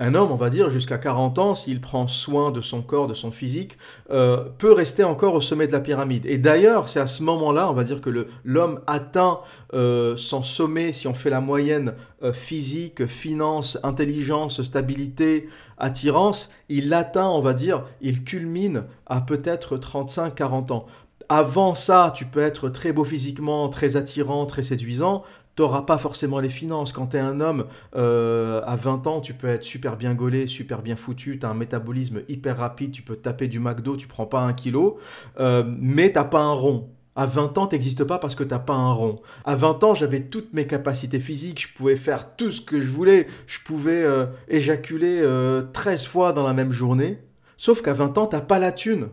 Un 0.00 0.16
homme, 0.16 0.32
on 0.32 0.36
va 0.36 0.50
dire, 0.50 0.70
jusqu'à 0.70 0.98
40 0.98 1.38
ans, 1.38 1.54
s'il 1.54 1.80
prend 1.80 2.08
soin 2.08 2.50
de 2.50 2.60
son 2.60 2.82
corps, 2.82 3.06
de 3.06 3.14
son 3.14 3.30
physique, 3.30 3.78
euh, 4.10 4.38
peut 4.58 4.72
rester 4.72 5.04
encore 5.04 5.34
au 5.34 5.40
sommet 5.40 5.68
de 5.68 5.72
la 5.72 5.78
pyramide. 5.78 6.26
Et 6.26 6.36
d'ailleurs, 6.36 6.88
c'est 6.88 6.98
à 6.98 7.06
ce 7.06 7.22
moment-là, 7.22 7.70
on 7.70 7.74
va 7.74 7.84
dire 7.84 8.00
que 8.00 8.26
l'homme 8.42 8.80
atteint 8.88 9.38
euh, 9.72 10.16
son 10.16 10.42
sommet, 10.42 10.92
si 10.92 11.06
on 11.06 11.14
fait 11.14 11.30
la 11.30 11.40
moyenne 11.40 11.94
euh, 12.24 12.32
physique, 12.32 13.06
finance, 13.06 13.78
intelligence, 13.84 14.64
stabilité, 14.64 15.48
attirance, 15.78 16.50
il 16.68 16.92
atteint, 16.92 17.28
on 17.28 17.40
va 17.40 17.54
dire, 17.54 17.84
il 18.00 18.24
culmine 18.24 18.86
à 19.06 19.20
peut-être 19.20 19.76
35-40 19.76 20.72
ans. 20.72 20.86
Avant 21.28 21.74
ça, 21.76 22.12
tu 22.14 22.26
peux 22.26 22.40
être 22.40 22.68
très 22.68 22.92
beau 22.92 23.04
physiquement, 23.04 23.68
très 23.68 23.96
attirant, 23.96 24.44
très 24.44 24.62
séduisant 24.62 25.22
t'auras 25.54 25.82
pas 25.82 25.98
forcément 25.98 26.40
les 26.40 26.48
finances. 26.48 26.92
Quand 26.92 27.08
tu 27.08 27.16
es 27.16 27.20
un 27.20 27.40
homme, 27.40 27.66
euh, 27.96 28.60
à 28.66 28.76
20 28.76 29.06
ans, 29.06 29.20
tu 29.20 29.34
peux 29.34 29.46
être 29.46 29.62
super 29.62 29.96
bien 29.96 30.14
gaulé, 30.14 30.46
super 30.46 30.82
bien 30.82 30.96
foutu, 30.96 31.38
tu 31.38 31.46
as 31.46 31.50
un 31.50 31.54
métabolisme 31.54 32.22
hyper 32.28 32.58
rapide, 32.58 32.92
tu 32.92 33.02
peux 33.02 33.16
taper 33.16 33.48
du 33.48 33.60
McDo, 33.60 33.96
tu 33.96 34.08
prends 34.08 34.26
pas 34.26 34.40
un 34.40 34.52
kilo, 34.52 34.98
euh, 35.40 35.64
mais 35.78 36.12
t'as 36.12 36.24
pas 36.24 36.40
un 36.40 36.52
rond. 36.52 36.90
À 37.16 37.26
20 37.26 37.58
ans, 37.58 37.66
t'existes 37.68 38.02
pas 38.02 38.18
parce 38.18 38.34
que 38.34 38.42
t'as 38.42 38.58
pas 38.58 38.74
un 38.74 38.92
rond. 38.92 39.20
À 39.44 39.54
20 39.54 39.84
ans, 39.84 39.94
j'avais 39.94 40.22
toutes 40.22 40.52
mes 40.52 40.66
capacités 40.66 41.20
physiques, 41.20 41.62
je 41.62 41.72
pouvais 41.72 41.94
faire 41.94 42.34
tout 42.34 42.50
ce 42.50 42.60
que 42.60 42.80
je 42.80 42.88
voulais, 42.88 43.28
je 43.46 43.60
pouvais 43.60 44.02
euh, 44.02 44.26
éjaculer 44.48 45.24
13 45.72 46.06
fois 46.06 46.32
dans 46.32 46.44
la 46.44 46.52
même 46.52 46.72
journée. 46.72 47.18
Sauf 47.56 47.82
qu'à 47.82 47.92
20 47.92 48.18
ans, 48.18 48.26
t'as 48.26 48.40
pas 48.40 48.58
la 48.58 48.72
thune. 48.72 49.10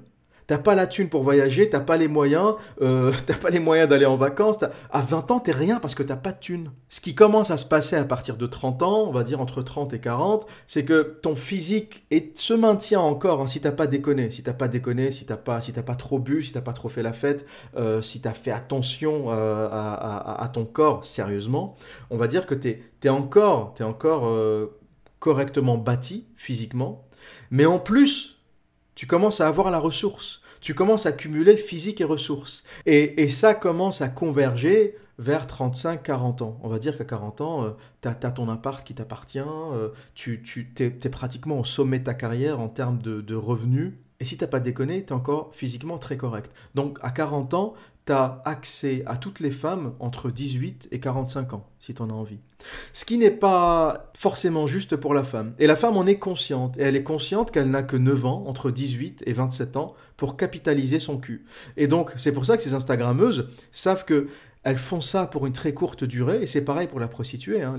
T'as 0.47 0.58
pas 0.58 0.75
la 0.75 0.88
thune 0.88 1.10
pour 1.10 1.23
voyager, 1.23 1.69
t'as 1.69 1.80
pas 1.80 1.97
les 1.97 2.08
moyens, 2.08 2.56
euh, 2.82 3.12
t'as 3.25 3.36
pas 3.36 3.49
les 3.49 3.60
moyens 3.60 3.89
d'aller 3.89 4.06
en 4.06 4.17
vacances. 4.17 4.58
À 4.91 5.01
20 5.01 5.32
ans, 5.32 5.39
t'es 5.39 5.51
rien 5.51 5.80
parce 5.80 5.95
que 5.95 6.04
t'as 6.04 6.15
pas 6.15 6.32
de 6.32 6.39
thune. 6.39 6.71
Ce 6.89 7.01
qui 7.01 7.15
commence 7.15 7.51
à 7.51 7.58
se 7.58 7.65
passer 7.65 7.95
à 7.95 8.04
partir 8.04 8.38
de 8.38 8.45
30 8.45 8.84
ans, 8.84 9.06
on 9.08 9.12
va 9.12 9.23
dire 9.23 9.39
entre 9.41 9.62
30 9.62 9.93
et 9.93 9.99
40, 9.99 10.45
c'est 10.67 10.84
que 10.84 11.17
ton 11.21 11.36
physique 11.36 12.06
se 12.36 12.54
maintient 12.54 12.99
encore 12.99 13.41
hein, 13.41 13.47
si 13.47 13.62
t'as 13.62 13.71
pas 13.71 13.88
déconné. 13.88 14.30
Si 14.30 14.43
t'as 14.43 14.54
pas 14.54 14.67
déconné, 14.67 15.12
si 15.12 15.25
t'as 15.25 15.38
pas, 15.38 15.62
si 15.62 15.71
pas 15.71 15.95
trop 15.95 16.19
bu, 16.19 16.43
si 16.43 16.54
t'as 16.54 16.62
pas 16.62 16.73
trop 16.73 16.89
fait 16.89 17.04
la 17.04 17.13
fête, 17.13 17.45
euh, 17.77 18.01
si 18.01 18.21
t'as 18.21 18.34
fait 18.34 18.51
attention 18.51 19.25
euh, 19.30 19.67
à, 19.71 20.49
ton 20.54 20.65
corps 20.65 21.06
sérieusement, 21.06 21.75
on 22.10 22.17
va 22.17 22.27
dire 22.27 22.45
que 22.45 22.56
t'es 22.56 22.82
es 23.04 23.10
encore, 23.10 23.73
es 23.80 23.84
encore 23.84 24.32
correctement 25.19 25.77
bâti 25.77 26.27
physiquement. 26.36 27.08
Mais 27.51 27.65
en 27.65 27.80
plus, 27.80 28.40
tu 29.02 29.08
commences 29.08 29.42
à 29.42 29.48
avoir 29.48 29.72
la 29.72 29.80
ressource 29.80 30.42
tu 30.60 30.76
commences 30.76 31.08
à 31.08 31.12
cumuler 31.12 31.58
physique 31.58 32.02
et 32.02 32.04
ressources. 32.04 32.64
Et, 32.86 33.28
ça 33.30 33.56
commence 33.56 34.04
à 34.04 34.10
converger 34.10 34.96
vers 35.18 35.48
35-40 35.48 36.44
ans. 36.44 36.60
On 36.62 36.70
va 36.70 36.78
dire 36.78 36.96
qu'à 37.00 37.06
40 37.06 37.42
ans, 37.42 37.64
euh, 37.64 37.70
tu 38.04 38.08
as, 38.08 38.14
ton 38.14 38.48
appart 38.48 38.86
qui 38.86 38.94
t'appartient, 38.94 39.40
euh, 39.40 39.90
tu, 40.14 40.44
tu 40.44 40.72
es, 40.78 41.10
pratiquement 41.10 41.60
au 41.60 41.64
sommet 41.64 41.98
de 41.98 42.04
ta 42.04 42.14
carrière 42.14 42.60
en 42.60 42.68
termes 42.68 43.00
de, 43.02 43.34
revenus. 43.34 43.94
Et 44.20 44.24
si 44.24 44.38
t'as 44.38 44.46
pas 44.46 44.60
déconné, 44.60 45.04
tu 45.04 45.08
es 45.08 45.14
encore 45.14 45.50
physiquement 45.52 45.98
très 45.98 46.16
correct. 46.16 46.52
Donc 46.76 47.00
à 47.02 47.10
40 47.10 47.56
ans, 47.56 47.74
tu 48.06 48.14
as 48.14 48.42
accès 48.46 49.04
à 49.06 49.18
toutes 49.18 49.40
les 49.40 49.52
femmes 49.52 49.94
entre 50.00 50.32
18 50.32 50.88
et 50.92 51.00
45 51.00 51.54
ans, 51.54 51.68
si 51.80 51.94
tu 51.94 52.02
en 52.02 52.10
as 52.10 52.14
envie. 52.14 52.40
Ce 52.94 53.06
qui 53.06 53.18
n'est 53.18 53.32
pas 53.32 54.12
forcément 54.18 54.68
juste 54.68 54.96
pour 54.96 55.14
la 55.14 55.24
femme. 55.24 55.54
Et 55.60 55.68
la 55.68 55.76
femme 55.76 55.98
en 55.98 56.06
est 56.06 56.20
consciente. 56.20 56.78
Et 56.78 56.82
elle 56.82 56.96
est 56.96 57.04
consciente 57.04 57.52
qu'elle 57.52 57.70
n'a 57.70 57.84
que 57.84 57.98
9 57.98 58.26
ans, 58.26 58.44
entre 58.48 58.72
18 58.72 59.24
et 59.26 59.34
27 59.34 59.78
ans, 59.78 59.94
pour 60.18 60.38
capitaliser 60.38 61.00
son 61.00 61.18
cul. 61.18 61.46
Et 61.78 61.88
donc, 61.88 62.12
c'est 62.16 62.32
pour 62.32 62.46
ça 62.46 62.58
que 62.58 62.64
ces 62.64 62.74
Instagrammeuses 62.74 63.50
savent 63.72 64.06
que 64.06 64.28
elles 64.63 64.78
font 64.78 65.02
ça 65.02 65.26
pour 65.26 65.47
une 65.47 65.54
très 65.54 65.74
courte 65.74 66.04
durée, 66.04 66.43
et 66.43 66.47
c'est 66.47 66.63
pareil 66.63 66.88
pour 66.88 67.00
la 67.00 67.08
prostituée. 67.08 67.63
Hein. 67.63 67.76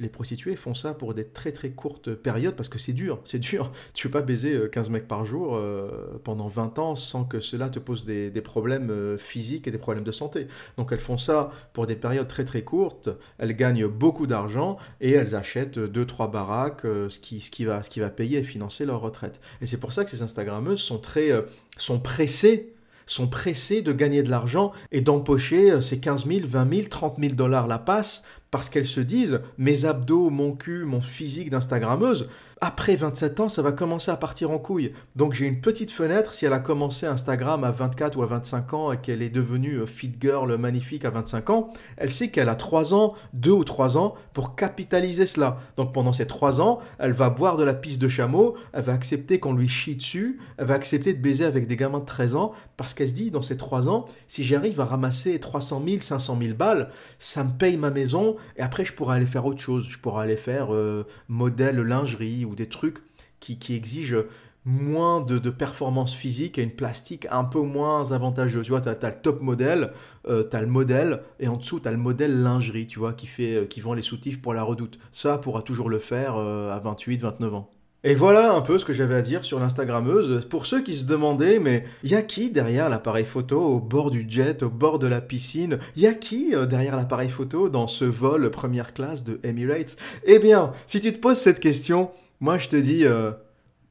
Les, 0.00 0.08
prostituées 0.08 0.56
font 0.56 0.74
ça 0.74 0.92
pour 0.92 1.14
des 1.14 1.24
très 1.24 1.52
très 1.52 1.70
courtes 1.70 2.12
périodes, 2.14 2.56
parce 2.56 2.68
que 2.68 2.78
c'est 2.78 2.92
dur, 2.92 3.20
c'est 3.24 3.38
dur. 3.38 3.70
Tu 3.92 4.06
ne 4.06 4.12
peux 4.12 4.18
pas 4.18 4.24
baiser 4.24 4.60
15 4.70 4.88
euh, 4.88 4.92
mecs 4.92 5.06
par 5.06 5.24
jour 5.24 5.54
euh, 5.54 6.20
pendant 6.24 6.48
20 6.48 6.78
ans 6.80 6.96
sans 6.96 7.24
que 7.24 7.38
cela 7.38 7.70
te 7.70 7.78
pose 7.78 8.04
des, 8.04 8.30
problèmes 8.40 8.90
euh, 8.90 9.16
physiques 9.16 9.68
et 9.68 9.70
des 9.70 9.78
problèmes 9.78 10.04
de 10.04 10.10
santé. 10.10 10.48
Donc 10.76 10.90
elles 10.90 10.98
font 10.98 11.18
ça 11.18 11.50
pour 11.72 11.86
des 11.86 11.96
périodes 11.96 12.28
très 12.28 12.44
très 12.44 12.62
courtes, 12.62 13.10
elles 13.38 13.54
gagnent 13.54 13.86
beaucoup 13.86 14.26
d'argent, 14.26 14.76
et 15.00 15.12
elles 15.12 15.36
achètent 15.36 15.78
2-3 15.78 16.30
baraques, 16.30 16.82
ce, 16.82 17.20
qui, 17.20 17.40
ce, 17.40 17.50
qui 17.50 17.64
va, 17.64 17.84
ce 17.84 17.90
qui 17.90 18.00
va 18.00 18.10
payer 18.10 18.38
et 18.38 18.42
financer 18.42 18.84
leur 18.84 19.00
retraite. 19.00 19.40
Et 19.60 19.66
c'est 19.66 19.78
pour 19.78 19.92
ça 19.92 20.04
que 20.04 20.10
ces 20.10 20.22
Instagrammeuses 20.22 20.80
sont 20.80 20.98
très... 20.98 21.30
sont 21.76 22.00
pressées 22.00 22.73
sont 23.06 23.28
pressés 23.28 23.82
de 23.82 23.92
gagner 23.92 24.22
de 24.22 24.30
l'argent 24.30 24.72
et 24.92 25.00
d'empocher 25.00 25.70
euh, 25.70 25.80
ces 25.80 25.98
15 25.98 26.26
000, 26.26 26.40
20 26.46 26.74
000, 26.74 26.88
30 26.88 27.16
000 27.20 27.34
dollars 27.34 27.66
la 27.66 27.78
passe 27.78 28.24
parce 28.50 28.68
qu'elles 28.68 28.86
se 28.86 29.00
disent 29.00 29.40
mes 29.58 29.84
abdos, 29.84 30.30
mon 30.30 30.52
cul, 30.52 30.84
mon 30.84 31.00
physique 31.00 31.50
d'Instagrammeuse, 31.50 32.28
après 32.64 32.96
27 32.96 33.40
ans, 33.40 33.48
ça 33.50 33.60
va 33.60 33.72
commencer 33.72 34.10
à 34.10 34.16
partir 34.16 34.50
en 34.50 34.58
couille. 34.58 34.92
Donc 35.16 35.34
j'ai 35.34 35.44
une 35.44 35.60
petite 35.60 35.90
fenêtre, 35.90 36.32
si 36.32 36.46
elle 36.46 36.54
a 36.54 36.60
commencé 36.60 37.04
Instagram 37.04 37.62
à 37.62 37.70
24 37.70 38.16
ou 38.16 38.22
à 38.22 38.26
25 38.26 38.72
ans 38.72 38.90
et 38.90 38.96
qu'elle 38.96 39.20
est 39.20 39.28
devenue 39.28 39.80
euh, 39.80 39.86
fit 39.86 40.10
girl 40.18 40.56
magnifique 40.56 41.04
à 41.04 41.10
25 41.10 41.50
ans, 41.50 41.68
elle 41.98 42.10
sait 42.10 42.28
qu'elle 42.28 42.48
a 42.48 42.54
3 42.54 42.94
ans, 42.94 43.16
2 43.34 43.50
ou 43.50 43.64
3 43.64 43.98
ans 43.98 44.14
pour 44.32 44.56
capitaliser 44.56 45.26
cela. 45.26 45.58
Donc 45.76 45.92
pendant 45.92 46.14
ces 46.14 46.26
3 46.26 46.62
ans, 46.62 46.78
elle 46.98 47.12
va 47.12 47.28
boire 47.28 47.58
de 47.58 47.64
la 47.64 47.74
pisse 47.74 47.98
de 47.98 48.08
chameau, 48.08 48.54
elle 48.72 48.84
va 48.84 48.94
accepter 48.94 49.38
qu'on 49.38 49.52
lui 49.52 49.68
chie 49.68 49.96
dessus, 49.96 50.38
elle 50.56 50.64
va 50.64 50.74
accepter 50.74 51.12
de 51.12 51.20
baiser 51.20 51.44
avec 51.44 51.66
des 51.66 51.76
gamins 51.76 51.98
de 51.98 52.06
13 52.06 52.34
ans 52.34 52.52
parce 52.78 52.94
qu'elle 52.94 53.10
se 53.10 53.14
dit 53.14 53.30
dans 53.30 53.42
ces 53.42 53.58
3 53.58 53.90
ans, 53.90 54.06
si 54.26 54.42
j'arrive 54.42 54.80
à 54.80 54.86
ramasser 54.86 55.38
300 55.38 55.82
000, 55.86 56.00
500 56.00 56.38
000 56.40 56.54
balles, 56.54 56.88
ça 57.18 57.44
me 57.44 57.50
paye 57.50 57.76
ma 57.76 57.90
maison 57.90 58.36
et 58.56 58.62
après 58.62 58.86
je 58.86 58.94
pourrais 58.94 59.16
aller 59.16 59.26
faire 59.26 59.44
autre 59.44 59.60
chose. 59.60 59.86
Je 59.86 59.98
pourrais 59.98 60.22
aller 60.22 60.38
faire 60.38 60.72
euh, 60.72 61.06
modèle 61.28 61.76
lingerie 61.76 62.46
ou 62.46 62.53
des 62.54 62.68
trucs 62.68 62.98
qui, 63.40 63.74
exigent 63.74 64.24
moins 64.64 65.20
de, 65.20 65.50
performance 65.50 66.14
physique 66.14 66.58
et 66.58 66.62
une 66.62 66.70
plastique 66.70 67.26
un 67.30 67.44
peu 67.44 67.60
moins 67.60 68.12
avantageuse. 68.12 68.64
Tu 68.64 68.70
vois, 68.70 68.80
tu 68.80 68.88
as, 68.88 69.10
le 69.10 69.20
top 69.22 69.42
modèle, 69.42 69.92
euh, 70.28 70.44
tu 70.48 70.56
as 70.56 70.60
le 70.60 70.66
modèle, 70.66 71.22
et 71.38 71.48
en 71.48 71.56
dessous, 71.56 71.80
tu 71.80 71.88
as 71.88 71.90
le 71.90 71.98
modèle 71.98 72.42
lingerie, 72.42 72.86
tu 72.86 72.98
vois, 72.98 73.12
qui, 73.12 73.26
fait, 73.26 73.54
euh, 73.54 73.66
qui 73.66 73.80
vend 73.80 73.94
les 73.94 74.02
soutifs 74.02 74.40
pour 74.40 74.54
la 74.54 74.62
redoute. 74.62 74.98
Ça 75.12 75.38
pourra 75.38 75.62
toujours 75.62 75.90
le 75.90 75.98
faire 75.98 76.36
euh, 76.36 76.72
à 76.72 76.78
28, 76.78 77.20
29 77.20 77.54
ans. 77.54 77.70
Et 78.06 78.14
voilà 78.14 78.52
un 78.52 78.60
peu 78.60 78.78
ce 78.78 78.84
que 78.84 78.92
j'avais 78.92 79.14
à 79.14 79.22
dire 79.22 79.46
sur 79.46 79.58
l'Instagrammeuse. 79.58 80.46
Pour 80.50 80.66
ceux 80.66 80.82
qui 80.82 80.94
se 80.94 81.06
demandaient, 81.06 81.58
mais 81.58 81.84
y 82.02 82.14
a 82.14 82.20
qui 82.20 82.50
derrière 82.50 82.90
l'appareil 82.90 83.24
photo 83.24 83.58
au 83.58 83.80
bord 83.80 84.10
du 84.10 84.26
jet, 84.28 84.62
au 84.62 84.68
bord 84.68 84.98
de 84.98 85.06
la 85.06 85.22
piscine? 85.22 85.78
Y 85.96 86.06
a 86.06 86.12
qui 86.12 86.54
derrière 86.68 86.96
l'appareil 86.96 87.30
photo 87.30 87.70
dans 87.70 87.86
ce 87.86 88.04
vol 88.04 88.50
première 88.50 88.92
classe 88.92 89.24
de 89.24 89.40
Emirates? 89.42 89.96
Eh 90.24 90.38
bien, 90.38 90.72
si 90.86 91.00
tu 91.00 91.14
te 91.14 91.18
poses 91.18 91.38
cette 91.38 91.60
question, 91.60 92.10
moi, 92.40 92.58
je 92.58 92.68
te 92.68 92.76
dis, 92.76 93.06
euh, 93.06 93.32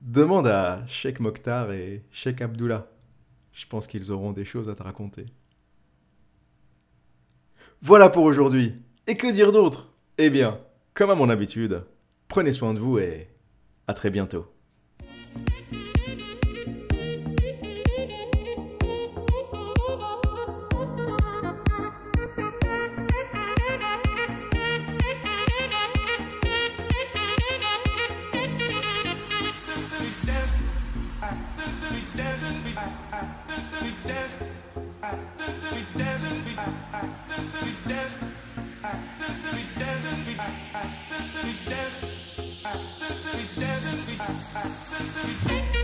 demande 0.02 0.48
à 0.48 0.84
Sheikh 0.88 1.20
Mokhtar 1.20 1.72
et 1.72 2.04
Sheikh 2.12 2.42
Abdullah. 2.42 2.88
Je 3.52 3.66
pense 3.68 3.88
qu'ils 3.88 4.12
auront 4.12 4.32
des 4.32 4.46
choses 4.46 4.70
à 4.70 4.76
te 4.76 4.84
raconter. 4.84 5.26
Voilà 7.82 8.10
pour 8.10 8.24
aujourd'hui. 8.24 8.74
Et 9.08 9.18
que 9.18 9.32
dire 9.32 9.52
d'autre? 9.52 9.92
Eh 10.18 10.30
bien, 10.30 10.60
comme 10.94 11.10
à 11.10 11.16
mon 11.16 11.30
habitude, 11.30 11.84
prenez 12.28 12.52
soin 12.52 12.74
de 12.74 12.80
vous 12.80 12.98
et 12.98 13.28
à 13.88 13.94
très 13.94 14.10
bientôt. 14.10 14.48
We 39.54 39.62
dancing, 39.78 40.26
we, 40.26 40.34
we 41.44 41.54
dancing, 41.70 42.10
we, 42.64 43.38
we 43.38 43.62
dancing, 43.62 44.00
Thank 45.46 45.76
we. 45.76 45.83